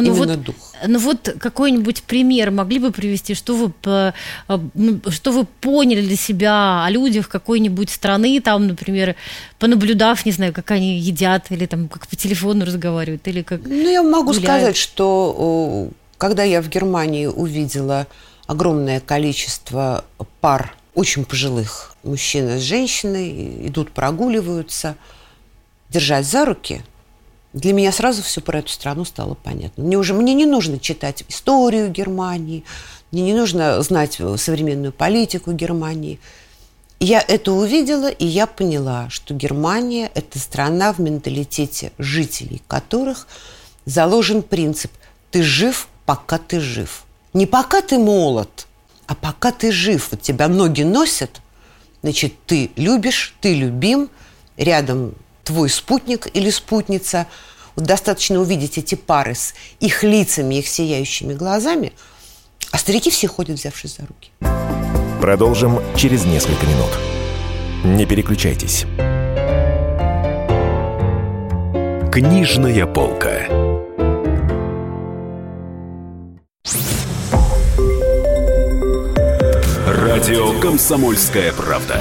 Ну 0.01 0.15
Именно 0.15 0.35
вот, 0.35 0.43
дух. 0.43 0.55
Ну 0.87 0.99
вот 0.99 1.37
какой-нибудь 1.39 2.03
пример 2.03 2.51
могли 2.51 2.81
бы 2.81 2.91
привести, 2.91 3.35
что 3.35 3.55
вы, 3.55 3.73
э, 3.85 4.13
ну, 4.75 5.01
что 5.09 5.31
вы 5.31 5.45
поняли 5.45 6.03
для 6.03 6.17
себя 6.17 6.85
о 6.85 6.91
людях 6.91 7.29
какой-нибудь 7.29 7.91
страны, 7.91 8.41
там, 8.41 8.67
например, 8.67 9.15
понаблюдав, 9.59 10.27
не 10.27 10.33
знаю, 10.33 10.53
как 10.53 10.73
они 10.73 10.99
едят, 10.99 11.47
или 11.51 11.67
там 11.67 11.89
как 11.89 12.09
по 12.09 12.17
телефону 12.17 12.65
разговаривают, 12.65 13.27
или 13.29 13.43
как 13.43 13.61
Ну, 13.65 13.89
я 13.89 14.03
могу 14.03 14.33
гуляют. 14.33 14.45
сказать, 14.45 14.77
что 14.77 15.91
когда 16.19 16.43
я 16.43 16.61
в 16.61 16.69
Германии 16.69 17.27
увидела 17.27 18.09
огромное 18.47 18.99
количество 19.01 20.05
пар 20.41 20.77
очень 20.95 21.25
пожилых, 21.25 21.95
мужчина 22.03 22.59
с 22.59 22.63
женщиной, 22.63 23.69
идут, 23.69 23.93
прогуливаются, 23.93 24.97
держась 25.89 26.27
за 26.27 26.45
руки– 26.45 26.83
для 27.55 27.73
меня 27.73 27.93
сразу 27.93 28.23
все 28.23 28.41
про 28.41 28.59
эту 28.59 28.69
страну 28.69 29.05
стало 29.05 29.35
понятно. 29.35 29.85
Мне 29.85 29.97
уже 29.97 30.13
мне 30.13 30.35
не 30.35 30.45
нужно 30.45 30.81
читать 30.81 31.25
историю 31.29 31.89
Германии, 31.89 32.65
мне 33.13 33.23
не 33.23 33.33
нужно 33.33 33.81
знать 33.81 34.21
современную 34.37 34.93
политику 34.93 35.53
Германии. 35.53 36.19
Я 36.99 37.21
это 37.21 37.53
увидела, 37.53 38.09
и 38.09 38.27
я 38.27 38.47
поняла, 38.49 39.09
что 39.09 39.35
Германия– 39.35 40.11
это 40.15 40.39
страна 40.41 40.93
в 40.93 40.99
менталитете 40.99 41.93
жителей 41.97 42.61
которых 42.67 43.29
заложен 43.85 44.43
принцип 44.43 44.91
«ты 45.31 45.43
жив, 45.43 45.89
пока 46.07 46.39
ты 46.39 46.59
жив». 46.59 47.05
Не 47.35 47.47
пока 47.47 47.83
ты 47.83 47.99
молод, 47.99 48.67
а 49.07 49.15
пока 49.15 49.53
ты 49.53 49.71
жив. 49.71 50.09
Вот 50.11 50.23
тебя 50.23 50.49
ноги 50.49 50.83
носят, 50.83 51.41
значит, 52.03 52.33
ты 52.47 52.71
любишь, 52.77 53.35
ты 53.41 53.55
любим, 53.55 54.09
рядом 54.57 55.15
твой 55.45 55.69
спутник 55.69 56.29
или 56.35 56.51
спутница. 56.51 57.27
Вот 57.77 57.87
достаточно 57.87 58.41
увидеть 58.41 58.79
эти 58.79 58.95
пары 58.95 59.35
с 59.35 59.55
их 59.81 60.03
лицами, 60.03 60.57
их 60.57 60.69
сияющими 60.69 61.35
глазами, 61.35 61.93
а 62.71 62.79
старики 62.79 63.11
все 63.11 63.29
ходят, 63.29 63.59
взявшись 63.59 63.97
за 63.97 64.07
руки. 64.07 64.31
Продолжим 65.21 65.81
через 65.97 66.25
несколько 66.25 66.67
минут. 66.67 66.91
Не 67.85 68.07
переключайтесь. 68.07 68.85
Книжная 72.13 72.87
полка. 72.87 73.47
Радио 79.87 80.61
Комсомольская 80.61 81.53
правда". 81.53 82.01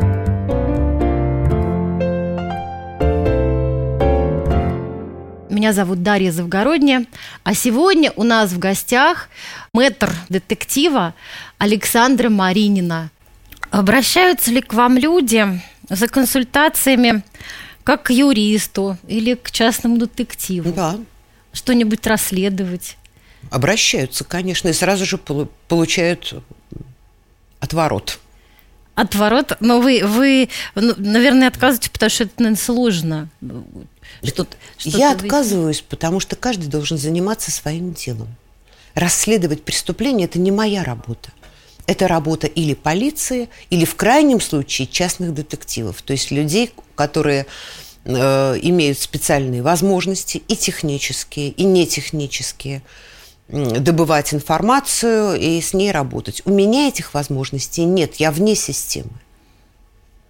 Меня 5.61 5.73
зовут 5.73 6.01
Дарья 6.01 6.31
Завгородня, 6.31 7.05
а 7.43 7.53
сегодня 7.53 8.11
у 8.15 8.23
нас 8.23 8.49
в 8.49 8.57
гостях 8.57 9.29
мэтр 9.75 10.11
детектива 10.27 11.13
Александра 11.59 12.29
Маринина. 12.29 13.11
Обращаются 13.69 14.49
ли 14.49 14.63
к 14.63 14.73
вам 14.73 14.97
люди 14.97 15.61
за 15.87 16.07
консультациями 16.07 17.21
как 17.83 18.01
к 18.01 18.09
юристу 18.09 18.97
или 19.07 19.35
к 19.35 19.51
частному 19.51 19.99
детективу? 19.99 20.73
Да. 20.73 20.97
Что-нибудь 21.53 22.07
расследовать? 22.07 22.97
Обращаются, 23.51 24.23
конечно, 24.23 24.67
и 24.69 24.73
сразу 24.73 25.05
же 25.05 25.19
получают 25.19 26.43
отворот. 27.59 28.17
Отворот? 28.95 29.57
Но 29.59 29.79
вы, 29.79 30.01
вы 30.03 30.49
ну, 30.73 30.95
наверное, 30.97 31.49
отказываете, 31.49 31.91
потому 31.91 32.09
что 32.09 32.23
это, 32.23 32.33
наверное, 32.37 32.57
сложно. 32.57 33.29
Что 34.23 34.47
что 34.77 34.89
Я 34.89 35.11
отказываюсь, 35.11 35.81
потому 35.81 36.19
что 36.19 36.35
каждый 36.35 36.67
должен 36.67 36.97
заниматься 36.97 37.51
своим 37.51 37.93
делом. 37.93 38.27
Расследовать 38.93 39.63
преступление– 39.63 40.25
это 40.27 40.39
не 40.39 40.51
моя 40.51 40.83
работа. 40.83 41.31
Это 41.87 42.07
работа 42.07 42.47
или 42.47 42.73
полиции, 42.73 43.49
или 43.69 43.85
в 43.85 43.95
крайнем 43.95 44.39
случае 44.39 44.87
частных 44.87 45.33
детективов, 45.33 46.01
то 46.01 46.13
есть 46.13 46.29
людей, 46.29 46.71
которые 46.95 47.47
э, 48.05 48.11
имеют 48.61 48.99
специальные 48.99 49.63
возможности 49.63 50.43
и 50.47 50.55
технические, 50.55 51.49
и 51.49 51.63
нетехнические, 51.63 52.83
добывать 53.47 54.33
информацию 54.33 55.39
и 55.39 55.59
с 55.59 55.73
ней 55.73 55.91
работать. 55.91 56.41
У 56.45 56.51
меня 56.51 56.87
этих 56.87 57.13
возможностей 57.13 57.83
нет, 57.83 58.15
я 58.15 58.31
вне 58.31 58.55
системы. 58.55 59.11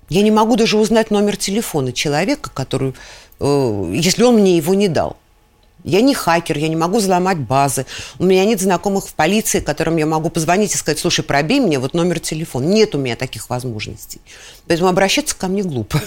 Я 0.09 0.23
не 0.23 0.31
могу 0.31 0.55
даже 0.55 0.77
узнать 0.77 1.11
номер 1.11 1.37
телефона 1.37 1.93
человека, 1.93 2.49
который 2.49 2.93
если 3.41 4.23
он 4.23 4.35
мне 4.35 4.57
его 4.57 4.73
не 4.73 4.87
дал. 4.87 5.17
Я 5.83 6.01
не 6.01 6.13
хакер, 6.13 6.57
я 6.57 6.67
не 6.67 6.75
могу 6.75 6.99
взломать 6.99 7.39
базы. 7.39 7.85
У 8.19 8.25
меня 8.25 8.45
нет 8.45 8.61
знакомых 8.61 9.07
в 9.07 9.13
полиции, 9.13 9.59
которым 9.59 9.97
я 9.97 10.05
могу 10.05 10.29
позвонить 10.29 10.75
и 10.75 10.77
сказать, 10.77 10.99
слушай, 10.99 11.23
пробей 11.23 11.59
мне 11.59 11.79
вот 11.79 11.93
номер 11.93 12.19
телефона. 12.19 12.65
Нет 12.65 12.93
у 12.93 12.99
меня 12.99 13.15
таких 13.15 13.49
возможностей. 13.49 14.21
Поэтому 14.67 14.89
обращаться 14.89 15.35
ко 15.35 15.47
мне 15.47 15.63
глупо. 15.63 15.99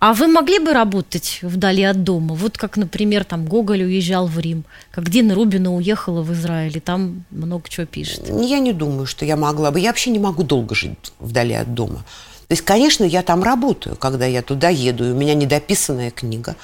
А 0.00 0.14
вы 0.14 0.26
могли 0.26 0.58
бы 0.58 0.72
работать 0.72 1.38
вдали 1.42 1.84
от 1.84 2.02
дома? 2.02 2.34
Вот 2.34 2.58
как, 2.58 2.76
например, 2.76 3.24
там 3.24 3.46
Гоголь 3.46 3.84
уезжал 3.84 4.26
в 4.26 4.38
Рим, 4.38 4.64
как 4.90 5.08
Дина 5.08 5.34
Рубина 5.34 5.74
уехала 5.74 6.22
в 6.22 6.32
Израиль, 6.32 6.76
и 6.76 6.80
там 6.80 7.24
много 7.30 7.68
чего 7.68 7.86
пишет. 7.86 8.28
Я 8.28 8.58
не 8.58 8.72
думаю, 8.72 9.06
что 9.06 9.24
я 9.24 9.36
могла 9.36 9.70
бы. 9.70 9.80
Я 9.80 9.90
вообще 9.90 10.10
не 10.10 10.18
могу 10.18 10.42
долго 10.42 10.74
жить 10.74 11.12
вдали 11.18 11.54
от 11.54 11.72
дома. 11.72 12.04
То 12.50 12.54
есть, 12.54 12.64
конечно, 12.64 13.04
я 13.04 13.22
там 13.22 13.44
работаю, 13.44 13.94
когда 13.94 14.26
я 14.26 14.42
туда 14.42 14.70
еду, 14.70 15.04
и 15.04 15.12
у 15.12 15.14
меня 15.14 15.34
недописанная 15.34 16.10
книга. 16.10 16.56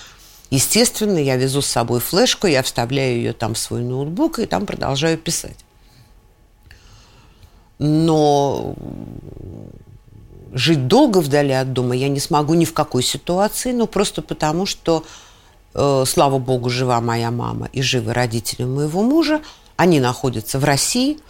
Естественно, 0.51 1.17
я 1.17 1.37
везу 1.37 1.63
с 1.63 1.69
собой 1.69 2.01
флешку, 2.01 2.49
я 2.49 2.65
вставляю 2.65 3.19
ее 3.19 3.33
там 3.33 3.55
в 3.55 3.59
свой 3.59 3.83
ноутбук 3.83 4.41
и 4.41 4.47
там 4.47 4.67
продолжаю 4.67 5.17
писать. 5.17 5.59
Но 7.79 8.75
жить 10.53 10.89
долго 10.89 11.19
вдали 11.19 11.53
от 11.53 11.73
дома 11.73 11.95
я 11.95 12.09
не 12.09 12.19
смогу 12.19 12.55
ни 12.55 12.65
в 12.65 12.73
какой 12.73 13.05
ситуации, 13.05 13.71
но 13.71 13.87
просто 13.87 14.23
потому, 14.23 14.67
что, 14.67 15.05
э, 15.75 16.05
слава 16.05 16.41
богу, 16.41 16.69
жива 16.69 17.01
моя 17.01 17.31
мама 17.31 17.69
и 17.73 17.81
живы 17.81 18.13
родители 18.13 18.65
моего 18.65 19.05
мужа, 19.05 19.41
они 19.77 20.01
находятся 20.01 20.59
в 20.59 20.65
России, 20.65 21.21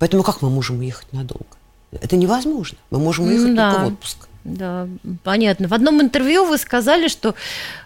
поэтому 0.00 0.24
как 0.24 0.42
мы 0.42 0.50
можем 0.50 0.80
уехать 0.80 1.12
надолго? 1.12 1.61
Это 2.00 2.16
невозможно. 2.16 2.78
Мы 2.90 2.98
можем 2.98 3.26
уехать 3.26 3.54
да. 3.54 3.72
только 3.72 3.84
в 3.84 3.92
отпуск. 3.92 4.28
Да, 4.44 4.88
понятно. 5.22 5.68
В 5.68 5.74
одном 5.74 6.00
интервью 6.00 6.44
вы 6.44 6.58
сказали, 6.58 7.08
что 7.08 7.34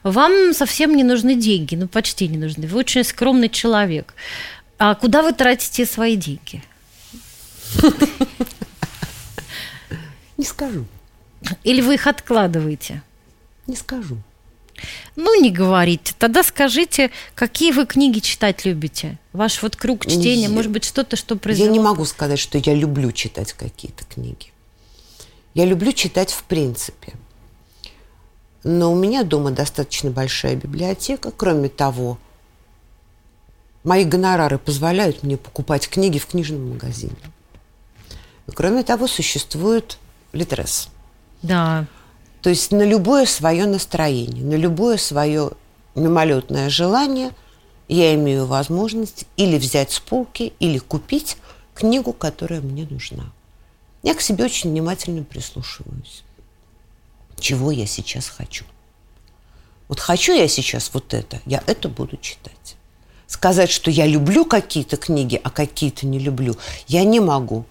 вам 0.02 0.54
совсем 0.54 0.96
не 0.96 1.04
нужны 1.04 1.34
деньги, 1.34 1.74
ну 1.74 1.86
почти 1.86 2.28
не 2.28 2.38
нужны. 2.38 2.66
Вы 2.66 2.78
очень 2.78 3.04
скромный 3.04 3.48
человек. 3.48 4.14
А 4.78 4.94
куда 4.94 5.22
вы 5.22 5.32
тратите 5.32 5.84
свои 5.84 6.16
деньги? 6.16 6.62
Не 10.36 10.44
скажу. 10.44 10.86
Или 11.64 11.80
вы 11.80 11.94
их 11.94 12.06
откладываете? 12.06 13.02
Не 13.66 13.76
скажу. 13.76 14.18
Ну, 15.16 15.40
не 15.40 15.50
говорите. 15.50 16.14
Тогда 16.18 16.42
скажите, 16.42 17.10
какие 17.34 17.72
вы 17.72 17.86
книги 17.86 18.18
читать 18.18 18.64
любите? 18.64 19.18
Ваш 19.32 19.62
вот 19.62 19.76
круг 19.76 20.06
чтения, 20.06 20.44
я, 20.44 20.48
может 20.48 20.70
быть, 20.70 20.84
что-то, 20.84 21.16
что 21.16 21.36
произошло? 21.36 21.66
Я 21.66 21.72
не 21.72 21.80
могу 21.80 22.04
сказать, 22.04 22.38
что 22.38 22.58
я 22.58 22.74
люблю 22.74 23.12
читать 23.12 23.52
какие-то 23.52 24.04
книги. 24.04 24.52
Я 25.54 25.64
люблю 25.64 25.92
читать 25.92 26.32
в 26.32 26.42
принципе. 26.44 27.14
Но 28.62 28.92
у 28.92 28.96
меня 28.96 29.22
дома 29.22 29.52
достаточно 29.52 30.10
большая 30.10 30.56
библиотека. 30.56 31.30
Кроме 31.30 31.68
того, 31.68 32.18
мои 33.84 34.04
гонорары 34.04 34.58
позволяют 34.58 35.22
мне 35.22 35.36
покупать 35.36 35.88
книги 35.88 36.18
в 36.18 36.26
книжном 36.26 36.70
магазине. 36.70 37.16
Кроме 38.54 38.82
того, 38.82 39.06
существует 39.06 39.98
Литрес. 40.32 40.88
Да. 41.42 41.86
То 42.42 42.50
есть 42.50 42.70
на 42.70 42.82
любое 42.82 43.26
свое 43.26 43.66
настроение, 43.66 44.44
на 44.44 44.54
любое 44.54 44.98
свое 44.98 45.52
мимолетное 45.94 46.68
желание 46.68 47.32
я 47.88 48.14
имею 48.14 48.46
возможность 48.46 49.26
или 49.36 49.58
взять 49.58 49.92
с 49.92 50.00
полки, 50.00 50.52
или 50.58 50.78
купить 50.78 51.36
книгу, 51.74 52.12
которая 52.12 52.60
мне 52.60 52.86
нужна. 52.88 53.32
Я 54.02 54.14
к 54.14 54.20
себе 54.20 54.44
очень 54.44 54.70
внимательно 54.70 55.24
прислушиваюсь. 55.24 56.22
Чего 57.38 57.70
я 57.70 57.86
сейчас 57.86 58.28
хочу? 58.28 58.64
Вот 59.88 60.00
хочу 60.00 60.32
я 60.32 60.48
сейчас 60.48 60.90
вот 60.92 61.14
это, 61.14 61.40
я 61.46 61.62
это 61.66 61.88
буду 61.88 62.16
читать. 62.16 62.76
Сказать, 63.26 63.70
что 63.70 63.90
я 63.90 64.06
люблю 64.06 64.44
какие-то 64.44 64.96
книги, 64.96 65.40
а 65.42 65.50
какие-то 65.50 66.06
не 66.06 66.18
люблю, 66.18 66.56
я 66.86 67.04
не 67.04 67.20
могу. 67.20 67.64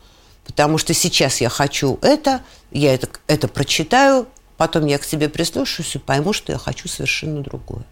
Потому 0.45 0.77
что 0.77 0.93
сейчас 0.93 1.41
я 1.41 1.49
хочу 1.49 1.97
это, 2.01 2.41
я 2.71 2.93
это, 2.93 3.09
это 3.27 3.47
прочитаю, 3.47 4.27
Потом 4.57 4.85
я 4.85 4.97
к 4.97 5.03
себе 5.03 5.29
прислушаюсь 5.29 5.95
и 5.95 5.99
пойму, 5.99 6.33
что 6.33 6.51
я 6.51 6.57
хочу 6.57 6.87
совершенно 6.87 7.41
другое. 7.41 7.83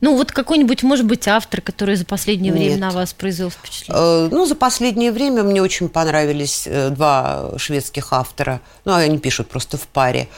Ну, 0.00 0.16
вот 0.16 0.32
какой-нибудь, 0.32 0.82
может 0.82 1.04
быть, 1.04 1.28
автор, 1.28 1.60
который 1.60 1.94
за 1.94 2.06
последнее 2.06 2.52
Нет. 2.52 2.62
время 2.62 2.78
на 2.78 2.90
вас 2.90 3.12
произвел 3.12 3.50
впечатление? 3.50 4.02
Э, 4.02 4.28
ну, 4.30 4.46
за 4.46 4.54
последнее 4.54 5.12
время 5.12 5.42
мне 5.42 5.60
очень 5.60 5.90
понравились 5.90 6.66
э, 6.66 6.88
два 6.88 7.52
шведских 7.58 8.12
автора. 8.12 8.62
Ну, 8.86 8.94
они 8.94 9.18
пишут 9.18 9.48
просто 9.48 9.76
в 9.76 9.86
паре. 9.86 10.28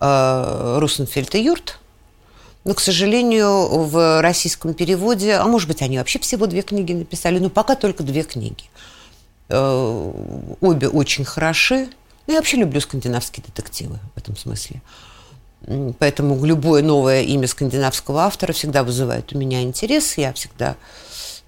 Э, 0.00 0.78
Русенфельд 0.78 1.34
и 1.34 1.42
Юрт. 1.42 1.80
Но, 2.64 2.74
к 2.74 2.80
сожалению, 2.80 3.66
в 3.86 4.20
российском 4.20 4.72
переводе, 4.72 5.34
а 5.34 5.44
может 5.46 5.66
быть, 5.66 5.82
они 5.82 5.98
вообще 5.98 6.20
всего 6.20 6.46
две 6.46 6.62
книги 6.62 6.92
написали, 6.92 7.38
но 7.40 7.50
пока 7.50 7.74
только 7.74 8.02
две 8.02 8.22
книги. 8.22 8.64
Обе 9.48 10.88
очень 10.88 11.24
хороши. 11.24 11.88
Ну, 12.28 12.34
я 12.34 12.40
вообще 12.40 12.58
люблю 12.58 12.78
скандинавские 12.78 13.42
детективы 13.44 13.98
в 14.14 14.18
этом 14.18 14.36
смысле. 14.36 14.82
Поэтому 15.98 16.44
любое 16.44 16.82
новое 16.82 17.22
имя 17.22 17.48
скандинавского 17.48 18.20
автора 18.20 18.52
всегда 18.52 18.84
вызывает 18.84 19.32
у 19.32 19.38
меня 19.38 19.62
интерес. 19.62 20.18
Я 20.18 20.34
всегда 20.34 20.76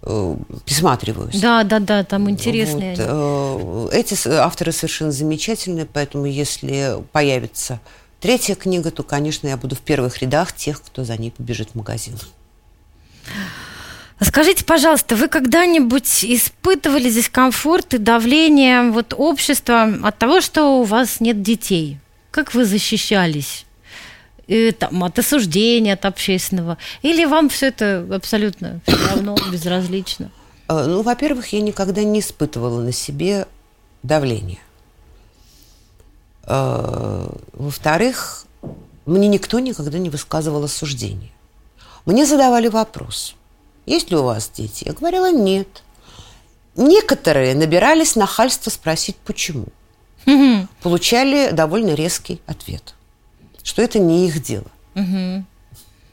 э, 0.02 0.36
присматриваюсь. 0.64 1.38
Да, 1.38 1.64
да, 1.64 1.80
да, 1.80 2.02
там 2.02 2.30
интересные. 2.30 2.96
Вот. 2.96 3.92
Э, 3.92 3.98
эти 3.98 4.16
авторы 4.28 4.72
совершенно 4.72 5.12
замечательные, 5.12 5.84
поэтому 5.84 6.24
если 6.24 6.96
появится 7.12 7.78
третья 8.18 8.54
книга, 8.54 8.90
то, 8.90 9.02
конечно, 9.02 9.48
я 9.48 9.58
буду 9.58 9.76
в 9.76 9.80
первых 9.80 10.22
рядах 10.22 10.54
тех, 10.54 10.82
кто 10.82 11.04
за 11.04 11.18
ней 11.18 11.30
побежит 11.30 11.72
в 11.72 11.74
магазин. 11.74 12.18
Скажите, 14.22 14.66
пожалуйста, 14.66 15.16
вы 15.16 15.28
когда-нибудь 15.28 16.24
испытывали 16.24 17.08
здесь 17.08 17.30
комфорт 17.30 17.94
и 17.94 17.98
давление 17.98 18.90
вот 18.90 19.14
общества 19.16 19.88
от 20.02 20.18
того, 20.18 20.42
что 20.42 20.80
у 20.80 20.84
вас 20.84 21.20
нет 21.20 21.42
детей? 21.42 21.98
Как 22.30 22.52
вы 22.52 22.66
защищались? 22.66 23.64
И, 24.46 24.72
там, 24.72 25.02
от 25.04 25.18
осуждения, 25.18 25.94
от 25.94 26.04
общественного? 26.04 26.76
Или 27.00 27.24
вам 27.24 27.48
все 27.48 27.68
это 27.68 28.06
абсолютно 28.12 28.80
все 28.86 29.08
равно, 29.08 29.36
безразлично? 29.52 30.30
Э, 30.68 30.84
ну, 30.86 31.00
во-первых, 31.00 31.54
я 31.54 31.62
никогда 31.62 32.04
не 32.04 32.20
испытывала 32.20 32.82
на 32.82 32.92
себе 32.92 33.46
давление. 34.02 34.60
Э, 36.44 37.26
во-вторых, 37.54 38.44
мне 39.06 39.28
никто 39.28 39.60
никогда 39.60 39.98
не 39.98 40.10
высказывал 40.10 40.64
осуждения. 40.64 41.30
Мне 42.04 42.26
задавали 42.26 42.68
вопрос– 42.68 43.34
есть 43.91 44.11
ли 44.11 44.16
у 44.16 44.22
вас 44.22 44.51
дети? 44.55 44.84
Я 44.86 44.93
говорила, 44.93 45.32
нет. 45.32 45.82
Некоторые 46.76 47.57
набирались 47.57 48.14
нахальства 48.14 48.70
спросить, 48.70 49.16
почему. 49.16 49.66
Угу. 50.26 50.68
Получали 50.82 51.51
довольно 51.51 51.95
резкий 51.95 52.41
ответ, 52.47 52.95
что 53.64 53.82
это 53.82 53.99
не 53.99 54.28
их 54.28 54.43
дело. 54.43 54.70
Угу. 54.95 55.45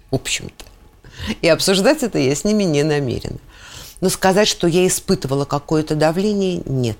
В 0.10 0.16
общем-то. 0.16 0.66
И 1.42 1.48
обсуждать 1.48 2.02
это 2.02 2.18
я 2.18 2.34
с 2.36 2.44
ними 2.44 2.64
не 2.64 2.82
намерена. 2.82 3.38
Но 4.02 4.10
сказать, 4.10 4.48
что 4.48 4.66
я 4.66 4.88
испытывала 4.88 5.46
какое-то 5.46 5.94
давление, 5.94 6.64
нет. 6.66 6.98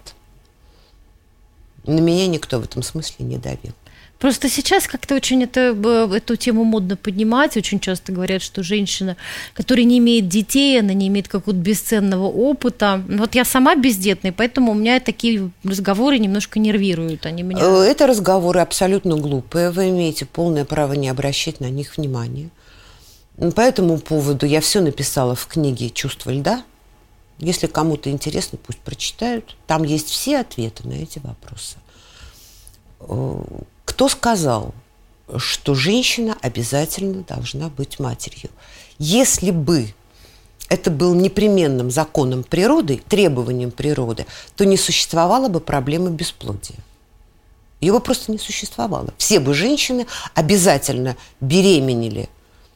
На 1.86 2.00
меня 2.00 2.28
никто 2.28 2.60
в 2.60 2.66
этом 2.66 2.84
смысле 2.84 3.26
не 3.26 3.38
давил. 3.38 3.74
Просто 4.20 4.50
сейчас 4.50 4.88
как-то 4.88 5.16
очень 5.16 5.44
это, 5.44 5.76
эту 6.16 6.36
тему 6.36 6.64
модно 6.64 6.96
поднимать. 6.96 7.56
Очень 7.56 7.80
часто 7.80 8.12
говорят, 8.12 8.42
что 8.42 8.64
женщина, 8.64 9.16
которая 9.54 9.86
не 9.86 10.00
имеет 10.00 10.28
детей, 10.28 10.80
она 10.80 10.94
не 10.94 11.08
имеет 11.08 11.28
какого-то 11.28 11.62
бесценного 11.62 12.26
опыта. 12.26 13.04
Вот 13.08 13.36
я 13.36 13.46
сама 13.46 13.76
бездетная, 13.76 14.32
поэтому 14.32 14.72
у 14.72 14.76
меня 14.76 15.00
такие 15.00 15.52
разговоры 15.64 16.18
немножко 16.18 16.60
нервируют. 16.60 17.26
Они 17.26 17.44
меня... 17.44 17.62
Э, 17.62 17.84
это 17.84 18.08
разговоры 18.08 18.60
абсолютно 18.60 19.18
глупые. 19.18 19.70
Вы 19.70 19.90
имеете 19.90 20.26
полное 20.26 20.66
право 20.66 20.94
не 20.94 21.10
обращать 21.10 21.60
на 21.60 21.70
них 21.70 21.98
внимания. 21.98 22.50
По 23.56 23.62
этому 23.62 24.00
поводу 24.00 24.48
я 24.48 24.62
все 24.62 24.82
написала 24.82 25.36
в 25.36 25.46
книге 25.46 25.92
«Чувство 25.92 26.32
льда». 26.32 26.64
Если 27.38 27.68
кому-то 27.68 28.10
интересно, 28.10 28.58
пусть 28.58 28.80
прочитают. 28.80 29.56
Там 29.68 29.84
есть 29.84 30.10
все 30.10 30.40
ответы 30.40 30.88
на 30.88 30.94
эти 30.94 31.20
вопросы 31.20 31.78
э, 33.02 33.44
кто 33.98 34.10
сказал, 34.10 34.76
что 35.38 35.74
женщина 35.74 36.38
обязательно 36.44 37.24
должна 37.24 37.70
быть 37.70 37.98
матерью? 37.98 38.52
Если 39.00 39.50
бы 39.50 39.92
это 40.70 40.92
был 40.92 41.16
непременным 41.16 41.90
законом 41.90 42.44
природы, 42.44 43.02
требованием 43.10 43.72
природы, 43.72 44.28
то 44.56 44.66
не 44.66 44.78
существовало 44.78 45.48
бы 45.50 45.60
проблемы 45.60 46.12
бесплодия. 46.12 46.78
Его 47.82 48.00
просто 48.00 48.32
не 48.32 48.38
существовало. 48.38 49.16
Все 49.18 49.40
бы 49.40 49.56
женщины 49.56 50.06
обязательно 50.36 51.18
беременели 51.42 52.30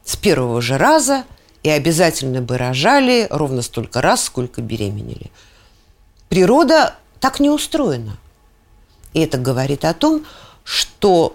с 0.04 0.16
первого 0.16 0.60
же 0.60 0.80
раза 0.80 1.26
и 1.62 1.70
обязательно 1.70 2.42
бы 2.42 2.58
рожали 2.58 3.28
ровно 3.30 3.62
столько 3.62 4.02
раз, 4.02 4.24
сколько 4.24 4.64
беременели. 4.64 5.30
Природа 6.30 6.96
так 7.20 7.40
не 7.40 7.52
устроена. 7.52 8.18
И 9.14 9.20
это 9.20 9.38
говорит 9.38 9.86
о 9.86 9.94
том, 9.94 10.22
что 10.22 10.32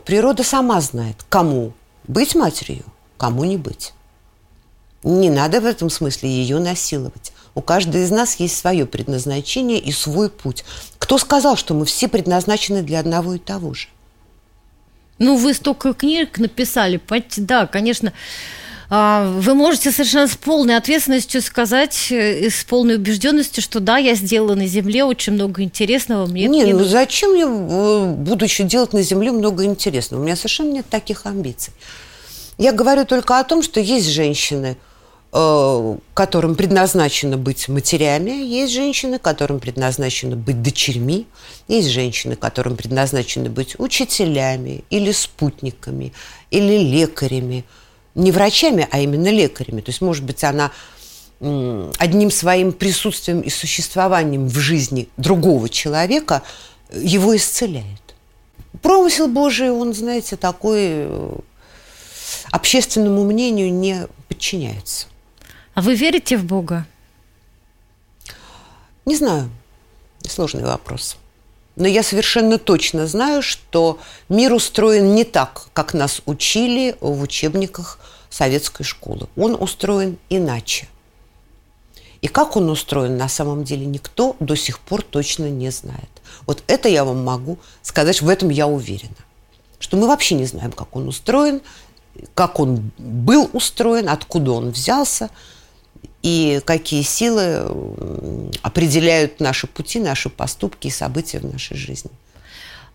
природа 0.04 0.44
сама 0.44 0.80
знает, 0.80 1.24
кому 1.28 1.72
быть 2.06 2.34
матерью, 2.34 2.84
кому 3.16 3.44
не 3.44 3.56
быть. 3.56 3.92
Не 5.02 5.30
надо 5.30 5.60
в 5.60 5.66
этом 5.66 5.90
смысле 5.90 6.28
ее 6.28 6.58
насиловать. 6.58 7.32
У 7.54 7.62
каждой 7.62 8.04
из 8.04 8.10
нас 8.10 8.36
есть 8.36 8.56
свое 8.58 8.86
предназначение 8.86 9.78
и 9.78 9.92
свой 9.92 10.28
путь. 10.28 10.64
Кто 10.98 11.16
сказал, 11.16 11.56
что 11.56 11.74
мы 11.74 11.84
все 11.86 12.08
предназначены 12.08 12.82
для 12.82 13.00
одного 13.00 13.34
и 13.34 13.38
того 13.38 13.72
же? 13.72 13.88
Ну, 15.18 15.36
вы 15.36 15.54
столько 15.54 15.94
книг 15.94 16.38
написали, 16.38 17.00
да, 17.38 17.66
конечно, 17.66 18.12
вы 18.88 19.54
можете 19.54 19.90
совершенно 19.90 20.28
с 20.28 20.36
полной 20.36 20.76
ответственностью 20.76 21.42
сказать 21.42 22.06
э, 22.10 22.46
и 22.46 22.50
с 22.50 22.62
полной 22.62 22.96
убежденностью, 22.96 23.62
что 23.62 23.80
да, 23.80 23.98
я 23.98 24.14
сделала 24.14 24.54
на 24.54 24.66
Земле 24.66 25.04
очень 25.04 25.32
много 25.32 25.62
интересного. 25.62 26.26
Мне 26.26 26.46
не, 26.46 26.64
ну 26.72 26.84
зачем 26.84 27.34
я 27.34 27.46
э, 27.46 28.14
буду 28.14 28.44
еще 28.44 28.62
делать 28.62 28.92
на 28.92 29.02
Земле 29.02 29.32
много 29.32 29.64
интересного? 29.64 30.20
У 30.20 30.24
меня 30.24 30.36
совершенно 30.36 30.70
нет 30.70 30.86
таких 30.88 31.26
амбиций. 31.26 31.72
Я 32.58 32.72
говорю 32.72 33.04
только 33.04 33.38
о 33.40 33.44
том, 33.44 33.64
что 33.64 33.80
есть 33.80 34.06
женщины, 34.06 34.76
э, 35.32 35.96
которым 36.14 36.54
предназначено 36.54 37.36
быть 37.36 37.68
матерями, 37.68 38.30
есть 38.30 38.72
женщины, 38.72 39.18
которым 39.18 39.58
предназначено 39.58 40.36
быть 40.36 40.62
дочерьми, 40.62 41.26
есть 41.66 41.88
женщины, 41.88 42.36
которым 42.36 42.76
предназначено 42.76 43.50
быть 43.50 43.74
учителями 43.80 44.84
или 44.90 45.10
спутниками, 45.10 46.12
или 46.52 46.78
лекарями– 46.78 47.64
не 48.16 48.32
врачами, 48.32 48.88
а 48.90 48.98
именно 48.98 49.28
лекарями. 49.28 49.80
То 49.82 49.90
есть, 49.90 50.00
может 50.00 50.24
быть, 50.24 50.42
она 50.42 50.72
одним 51.38 52.30
своим 52.30 52.72
присутствием 52.72 53.42
и 53.42 53.50
существованием 53.50 54.48
в 54.48 54.58
жизни 54.58 55.08
другого 55.18 55.68
человека 55.68 56.42
э, 56.88 57.02
его 57.02 57.36
исцеляет. 57.36 58.00
Промысел 58.80 59.28
Божий, 59.28 59.70
он, 59.70 59.92
знаете, 59.92 60.36
такой 60.36 60.80
э, 60.80 61.38
общественному 62.50 63.22
мнению 63.24 63.70
не 63.70 64.08
подчиняется. 64.28 65.08
А 65.74 65.82
вы 65.82 65.94
верите 65.94 66.38
в 66.38 66.44
Бога? 66.44 66.86
Не 69.04 69.14
знаю. 69.14 69.50
Сложный 70.26 70.64
вопрос. 70.64 71.18
Но 71.76 71.86
я 71.86 72.02
совершенно 72.02 72.58
точно 72.58 73.06
знаю, 73.06 73.42
что 73.42 73.98
мир 74.30 74.54
устроен 74.54 75.14
не 75.14 75.24
так, 75.24 75.68
как 75.74 75.92
нас 75.92 76.22
учили 76.24 76.96
в 77.00 77.22
учебниках 77.22 77.98
советской 78.30 78.82
школы. 78.82 79.28
Он 79.36 79.54
устроен 79.54 80.16
иначе. 80.30 80.88
И 82.22 82.28
как 82.28 82.56
он 82.56 82.70
устроен, 82.70 83.18
на 83.18 83.28
самом 83.28 83.62
деле 83.64 83.84
никто 83.84 84.36
до 84.40 84.56
сих 84.56 84.80
пор 84.80 85.02
точно 85.02 85.50
не 85.50 85.70
знает. 85.70 86.08
Вот 86.46 86.64
это 86.66 86.88
я 86.88 87.04
вам 87.04 87.22
могу 87.22 87.58
сказать, 87.82 88.22
в 88.22 88.28
этом 88.30 88.48
я 88.48 88.66
уверена. 88.66 89.14
Что 89.78 89.98
мы 89.98 90.08
вообще 90.08 90.34
не 90.34 90.46
знаем, 90.46 90.72
как 90.72 90.96
он 90.96 91.06
устроен, 91.08 91.60
как 92.34 92.58
он 92.58 92.90
был 92.96 93.50
устроен, 93.52 94.08
откуда 94.08 94.52
он 94.52 94.70
взялся– 94.70 95.28
и 96.26 96.60
какие 96.64 97.02
силы 97.02 98.50
определяют 98.62 99.38
наши 99.38 99.68
пути, 99.68 100.00
наши 100.00 100.28
поступки 100.28 100.88
и 100.88 100.90
события 100.90 101.38
в 101.38 101.44
нашей 101.44 101.76
жизни. 101.76 102.10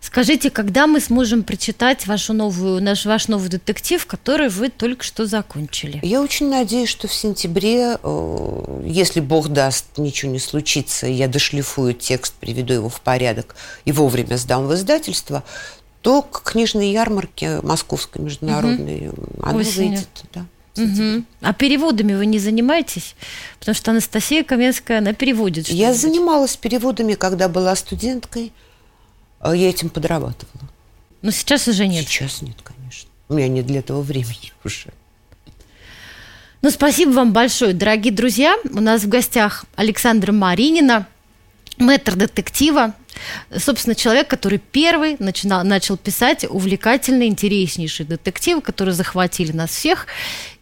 Скажите, 0.02 0.50
когда 0.50 0.86
мы 0.86 1.00
сможем 1.00 1.42
прочитать 1.42 2.06
вашу 2.06 2.34
новую, 2.34 2.82
наш, 2.82 3.06
ваш 3.06 3.28
новый 3.28 3.48
детектив, 3.48 4.04
который 4.04 4.50
вы 4.50 4.68
только 4.68 5.02
что 5.02 5.24
закончили? 5.24 5.98
Я 6.02 6.20
очень 6.20 6.50
надеюсь, 6.50 6.90
что 6.90 7.08
в 7.08 7.14
сентябре, 7.14 7.96
э, 8.02 8.82
если 8.84 9.20
Бог 9.20 9.48
даст, 9.48 9.86
ничего 9.96 10.30
не 10.30 10.40
случится, 10.40 11.06
я 11.06 11.26
дошлифую 11.26 11.94
текст, 11.94 12.34
приведу 12.34 12.74
его 12.74 12.90
в 12.90 13.00
порядок 13.00 13.56
и 13.86 13.92
вовремя 13.92 14.36
сдам 14.36 14.66
в 14.66 14.74
издательство, 14.74 15.42
то 16.02 16.20
к 16.20 16.42
книжной 16.42 16.90
ярмарке 16.90 17.62
московской 17.62 18.20
международной 18.20 19.08
угу. 19.08 19.16
оно 19.40 19.60
Осенью. 19.60 19.90
выйдет. 19.90 20.08
Да. 20.34 20.44
Угу. 20.76 21.24
А 21.42 21.52
переводами 21.52 22.14
вы 22.14 22.26
не 22.26 22.38
занимаетесь? 22.38 23.14
Потому 23.58 23.74
что 23.74 23.90
Анастасия 23.90 24.42
Каменская, 24.42 24.98
она 24.98 25.12
переводит. 25.12 25.68
Я 25.68 25.92
занималась 25.92 26.56
переводами, 26.56 27.14
когда 27.14 27.48
была 27.48 27.76
студенткой. 27.76 28.52
А 29.40 29.54
я 29.54 29.68
этим 29.68 29.90
подрабатывала. 29.90 30.68
Но 31.20 31.30
сейчас 31.30 31.68
уже 31.68 31.86
нет. 31.86 32.06
Сейчас 32.06 32.42
нет, 32.42 32.56
конечно. 32.62 33.10
У 33.28 33.34
меня 33.34 33.48
нет 33.48 33.66
для 33.66 33.80
этого 33.80 34.00
времени 34.02 34.52
уже. 34.64 34.92
Ну, 36.62 36.70
спасибо 36.70 37.10
вам 37.10 37.32
большое, 37.32 37.74
дорогие 37.74 38.12
друзья. 38.12 38.56
У 38.70 38.80
нас 38.80 39.02
в 39.02 39.08
гостях 39.08 39.64
Александра 39.74 40.30
Маринина, 40.30 41.08
мэтр 41.76 42.14
детектива, 42.14 42.94
собственно, 43.56 43.94
человек, 43.94 44.28
который 44.28 44.58
первый 44.58 45.16
начинал, 45.18 45.64
начал 45.64 45.96
писать 45.96 46.44
увлекательные, 46.48 47.28
интереснейшие 47.28 48.06
детективы, 48.06 48.60
которые 48.60 48.94
захватили 48.94 49.52
нас 49.52 49.70
всех. 49.70 50.06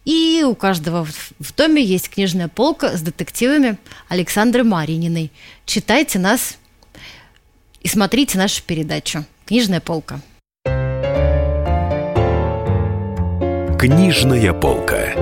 И 0.05 0.43
у 0.45 0.55
каждого 0.55 1.05
в 1.05 1.55
доме 1.55 1.83
есть 1.83 2.09
книжная 2.09 2.47
полка 2.47 2.97
с 2.97 3.01
детективами 3.01 3.77
Александры 4.09 4.63
Марининой. 4.63 5.31
Читайте 5.65 6.17
нас 6.19 6.57
и 7.81 7.87
смотрите 7.87 8.37
нашу 8.37 8.63
передачу 8.63 9.25
«Книжная 9.45 9.79
полка». 9.79 10.21
Книжная 13.79 14.53
полка. 14.53 15.20